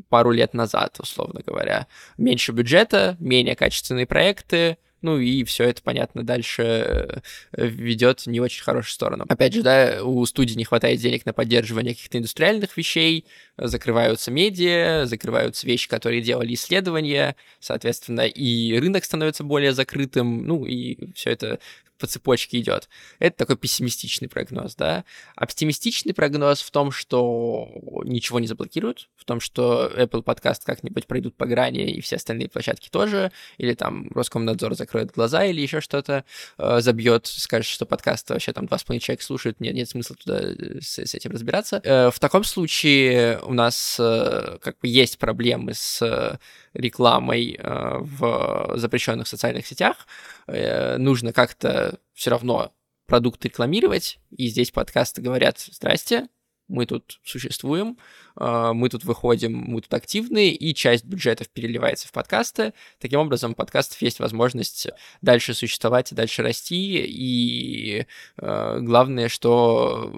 пару 0.09 0.20
лет 0.29 0.53
назад, 0.53 0.99
условно 0.99 1.41
говоря. 1.43 1.87
Меньше 2.19 2.51
бюджета, 2.51 3.17
менее 3.19 3.55
качественные 3.55 4.05
проекты, 4.05 4.77
ну 5.01 5.17
и 5.17 5.43
все 5.43 5.63
это, 5.63 5.81
понятно, 5.81 6.23
дальше 6.23 6.63
э, 6.63 7.21
ведет 7.53 8.27
не 8.27 8.39
очень 8.39 8.63
хорошую 8.63 8.93
сторону. 8.93 9.25
Опять 9.27 9.53
же, 9.53 9.63
да, 9.63 10.03
у 10.03 10.23
студии 10.25 10.53
не 10.53 10.63
хватает 10.63 10.99
денег 10.99 11.25
на 11.25 11.33
поддерживание 11.33 11.95
каких-то 11.95 12.19
индустриальных 12.19 12.77
вещей, 12.77 13.25
закрываются 13.57 14.29
медиа, 14.29 15.05
закрываются 15.05 15.65
вещи, 15.65 15.89
которые 15.89 16.21
делали 16.21 16.53
исследования, 16.53 17.35
соответственно, 17.59 18.27
и 18.27 18.77
рынок 18.77 19.03
становится 19.03 19.43
более 19.43 19.73
закрытым, 19.73 20.45
ну 20.45 20.65
и 20.65 21.11
все 21.13 21.31
это 21.31 21.59
по 22.01 22.07
цепочке 22.07 22.59
идет. 22.59 22.89
Это 23.19 23.37
такой 23.37 23.55
пессимистичный 23.55 24.27
прогноз, 24.27 24.75
да. 24.75 25.05
Оптимистичный 25.35 26.13
прогноз 26.13 26.61
в 26.61 26.71
том, 26.71 26.91
что 26.91 27.69
ничего 28.03 28.39
не 28.39 28.47
заблокируют, 28.47 29.09
в 29.15 29.23
том, 29.23 29.39
что 29.39 29.89
Apple 29.95 30.23
подкаст 30.23 30.65
как-нибудь 30.65 31.05
пройдут 31.05 31.37
по 31.37 31.45
грани, 31.45 31.91
и 31.91 32.01
все 32.01 32.15
остальные 32.15 32.49
площадки 32.49 32.89
тоже, 32.89 33.31
или 33.57 33.75
там 33.75 34.09
Роскомнадзор 34.13 34.75
закроет 34.75 35.11
глаза, 35.11 35.45
или 35.45 35.61
еще 35.61 35.79
что-то 35.79 36.25
э, 36.57 36.81
забьет, 36.81 37.27
скажет, 37.27 37.67
что 37.67 37.85
подкаст 37.85 38.29
вообще 38.31 38.51
там 38.51 38.65
2,5 38.65 38.99
человека 38.99 39.23
слушают, 39.23 39.59
нет, 39.59 39.75
нет 39.75 39.87
смысла 39.87 40.15
туда 40.15 40.39
э, 40.41 40.81
с, 40.81 40.97
с 40.97 41.13
этим 41.13 41.31
разбираться. 41.31 41.79
Э, 41.83 42.09
в 42.09 42.19
таком 42.19 42.43
случае 42.43 43.39
у 43.43 43.53
нас 43.53 43.97
э, 43.99 44.57
как 44.59 44.79
бы 44.79 44.87
есть 44.87 45.19
проблемы 45.19 45.75
с 45.75 46.01
э, 46.01 46.39
рекламой 46.73 47.57
э, 47.59 47.97
в 47.99 48.73
запрещенных 48.75 49.27
социальных 49.27 49.67
сетях, 49.67 50.07
э, 50.47 50.97
нужно 50.97 51.33
как-то 51.33 51.90
все 52.13 52.29
равно 52.31 52.73
продукт 53.05 53.43
рекламировать, 53.43 54.19
и 54.29 54.47
здесь 54.47 54.71
подкасты 54.71 55.21
говорят 55.21 55.59
«Здрасте, 55.59 56.27
мы 56.67 56.85
тут 56.85 57.19
существуем, 57.23 57.97
э, 58.39 58.71
мы 58.73 58.87
тут 58.87 59.03
выходим, 59.03 59.53
мы 59.53 59.81
тут 59.81 59.93
активны, 59.93 60.51
и 60.51 60.73
часть 60.73 61.03
бюджетов 61.03 61.49
переливается 61.49 62.07
в 62.07 62.13
подкасты. 62.13 62.73
Таким 62.99 63.19
образом, 63.19 63.51
у 63.51 63.55
подкастов 63.55 64.01
есть 64.01 64.19
возможность 64.19 64.87
дальше 65.21 65.53
существовать 65.53 66.13
дальше 66.13 66.41
расти, 66.43 67.03
и 67.05 68.07
главное, 68.37 69.27
что 69.27 70.13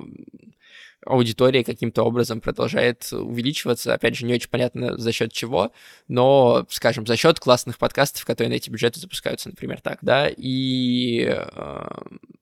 аудитория 1.06 1.64
каким-то 1.64 2.04
образом 2.04 2.42
продолжает 2.42 3.12
увеличиваться. 3.12 3.94
Опять 3.94 4.16
же, 4.16 4.26
не 4.26 4.34
очень 4.34 4.50
понятно 4.50 4.98
за 4.98 5.12
счет 5.12 5.32
чего, 5.32 5.72
но, 6.08 6.66
скажем, 6.70 7.06
за 7.06 7.16
счет 7.16 7.40
классных 7.40 7.78
подкастов, 7.78 8.26
которые 8.26 8.50
на 8.50 8.56
эти 8.56 8.70
бюджеты 8.70 9.00
запускаются, 9.00 9.50
например, 9.50 9.82
так, 9.82 10.00
да, 10.02 10.30
и 10.30 11.26
э, 11.28 11.88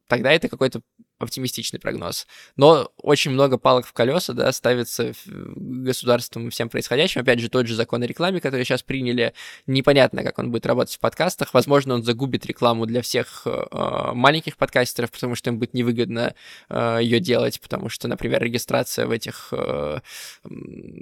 тогда 0.08 0.32
это 0.32 0.50
какой-то 0.50 0.82
оптимистичный 1.24 1.80
прогноз. 1.80 2.28
Но 2.56 2.92
очень 2.98 3.32
много 3.32 3.58
палок 3.58 3.86
в 3.86 3.94
колеса, 3.94 4.34
да, 4.34 4.52
ставится 4.52 5.14
государством 5.26 6.48
и 6.48 6.52
всем 6.52 6.70
происходящим. 6.70 7.22
Опять 7.22 7.40
же, 7.40 7.50
тот 7.50 7.68
же 7.68 7.76
закон 7.76 8.04
о 8.04 8.08
рекламе, 8.08 8.40
который 8.40 8.64
сейчас 8.64 8.84
приняли, 8.84 9.34
непонятно, 9.68 10.24
как 10.24 10.40
он 10.40 10.52
будет 10.52 10.66
работать 10.66 10.96
в 10.96 11.00
подкастах. 11.00 11.54
Возможно, 11.54 11.96
он 11.96 12.04
загубит 12.04 12.46
рекламу 12.46 12.86
для 12.86 13.02
всех 13.02 13.44
э, 13.46 14.12
маленьких 14.14 14.58
подкастеров, 14.58 15.12
потому 15.12 15.36
что 15.36 15.50
им 15.50 15.60
будет 15.60 15.74
невыгодно 15.74 16.36
э, 16.70 17.00
ее 17.02 17.20
делать, 17.20 17.60
потому 17.62 17.90
что, 17.90 18.08
например, 18.08 18.42
регистрация 18.42 19.06
в 19.06 19.12
этих 19.12 19.50
э, 19.52 20.00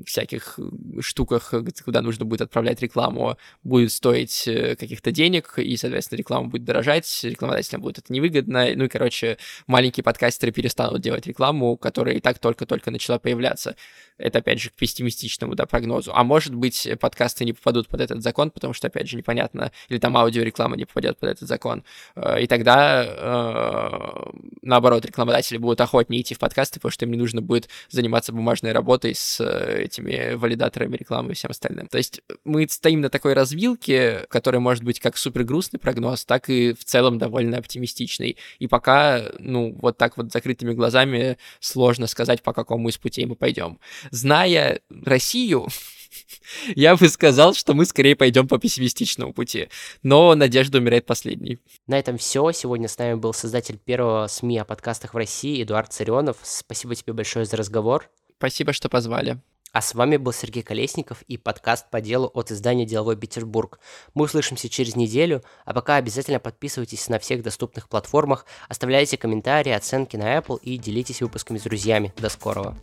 всяких 0.05 0.59
штуках, 0.99 1.53
куда 1.83 2.01
нужно 2.01 2.25
будет 2.25 2.41
отправлять 2.41 2.81
рекламу, 2.81 3.37
будет 3.63 3.91
стоить 3.91 4.47
э, 4.47 4.75
каких-то 4.75 5.11
денег, 5.11 5.57
и, 5.57 5.77
соответственно, 5.77 6.17
реклама 6.17 6.47
будет 6.47 6.63
дорожать, 6.65 7.19
рекламодателям 7.23 7.81
будет 7.81 7.99
это 7.99 8.11
невыгодно. 8.13 8.67
Ну 8.75 8.85
и, 8.85 8.87
короче, 8.87 9.37
маленькие 9.67 10.03
подкастеры 10.09 10.51
перестанут 10.51 11.01
делать 11.01 11.27
рекламу, 11.27 11.77
которая 11.77 12.15
и 12.15 12.19
так 12.19 12.39
только-только 12.39 12.89
начала 12.89 13.19
появляться. 13.19 13.75
Это, 14.17 14.39
опять 14.39 14.59
же, 14.59 14.71
к 14.71 14.73
пессимистичному 14.73 15.53
да, 15.53 15.67
прогнозу. 15.67 16.11
А 16.15 16.23
может 16.23 16.55
быть, 16.55 16.89
подкасты 16.99 17.45
не 17.45 17.53
попадут 17.53 17.87
под 17.87 18.01
этот 18.01 18.23
закон, 18.23 18.49
потому 18.49 18.73
что, 18.73 18.87
опять 18.87 19.07
же, 19.07 19.17
непонятно, 19.17 19.71
или 19.87 19.99
там 19.99 20.17
аудиореклама 20.17 20.77
не 20.77 20.85
попадет 20.85 21.19
под 21.19 21.29
этот 21.29 21.47
закон. 21.47 21.83
Э, 22.15 22.41
и 22.41 22.47
тогда, 22.47 23.05
э, 23.05 24.31
наоборот, 24.63 25.05
рекламодатели 25.05 25.59
будут 25.59 25.79
охотнее 25.79 26.23
идти 26.23 26.33
в 26.33 26.39
подкасты, 26.39 26.79
потому 26.79 26.91
что 26.91 27.05
им 27.05 27.11
не 27.11 27.19
нужно 27.19 27.41
будет 27.41 27.69
заниматься 27.89 28.33
бумажной 28.33 28.71
работой 28.71 29.13
с 29.13 29.39
э, 29.39 29.83
этими 29.83 30.33
валидаторами 30.33 30.97
рекламы 30.97 31.33
и 31.33 31.35
всем 31.35 31.51
остальным. 31.51 31.85
То 31.85 31.99
есть 31.99 32.21
мы 32.45 32.67
стоим 32.67 33.01
на 33.01 33.09
такой 33.11 33.33
развилке, 33.33 34.25
которая 34.29 34.59
может 34.59 34.83
быть 34.83 34.99
как 34.99 35.17
супер 35.17 35.43
грустный 35.43 35.79
прогноз, 35.79 36.25
так 36.25 36.49
и 36.49 36.73
в 36.73 36.83
целом 36.83 37.19
довольно 37.19 37.59
оптимистичный. 37.59 38.37
И 38.57 38.67
пока, 38.67 39.21
ну, 39.37 39.77
вот 39.79 39.98
так 39.99 40.17
вот 40.17 40.31
закрытыми 40.31 40.73
глазами 40.73 41.37
сложно 41.59 42.07
сказать, 42.07 42.41
по 42.41 42.53
какому 42.53 42.89
из 42.89 42.97
путей 42.97 43.25
мы 43.25 43.35
пойдем. 43.35 43.79
Зная 44.09 44.79
Россию, 44.89 45.67
я 46.75 46.95
бы 46.95 47.07
сказал, 47.09 47.53
что 47.53 47.73
мы 47.73 47.85
скорее 47.85 48.15
пойдем 48.15 48.47
по 48.47 48.57
пессимистичному 48.57 49.33
пути. 49.33 49.69
Но 50.01 50.33
надежда 50.33 50.79
умирает 50.79 51.05
последней. 51.05 51.59
На 51.85 51.99
этом 51.99 52.17
все. 52.17 52.51
Сегодня 52.51 52.87
с 52.87 52.97
нами 52.97 53.15
был 53.15 53.33
создатель 53.33 53.77
первого 53.77 54.27
СМИ 54.27 54.57
о 54.59 54.65
подкастах 54.65 55.13
в 55.13 55.17
России 55.17 55.61
Эдуард 55.61 55.93
Царионов. 55.93 56.37
Спасибо 56.41 56.95
тебе 56.95 57.13
большое 57.13 57.45
за 57.45 57.57
разговор. 57.57 58.09
Спасибо, 58.37 58.73
что 58.73 58.89
позвали. 58.89 59.37
А 59.71 59.81
с 59.81 59.93
вами 59.93 60.17
был 60.17 60.33
Сергей 60.33 60.63
Колесников 60.63 61.21
и 61.23 61.37
подкаст 61.37 61.89
по 61.91 62.01
делу 62.01 62.31
от 62.33 62.51
издания 62.51 62.85
«Деловой 62.85 63.15
Петербург». 63.15 63.79
Мы 64.15 64.25
услышимся 64.25 64.67
через 64.67 64.95
неделю, 64.95 65.43
а 65.63 65.73
пока 65.73 65.97
обязательно 65.97 66.39
подписывайтесь 66.39 67.07
на 67.07 67.19
всех 67.19 67.43
доступных 67.43 67.87
платформах, 67.87 68.45
оставляйте 68.67 69.17
комментарии, 69.17 69.71
оценки 69.71 70.17
на 70.17 70.37
Apple 70.37 70.59
и 70.61 70.77
делитесь 70.77 71.21
выпусками 71.21 71.59
с 71.59 71.63
друзьями. 71.63 72.13
До 72.17 72.29
скорого! 72.29 72.77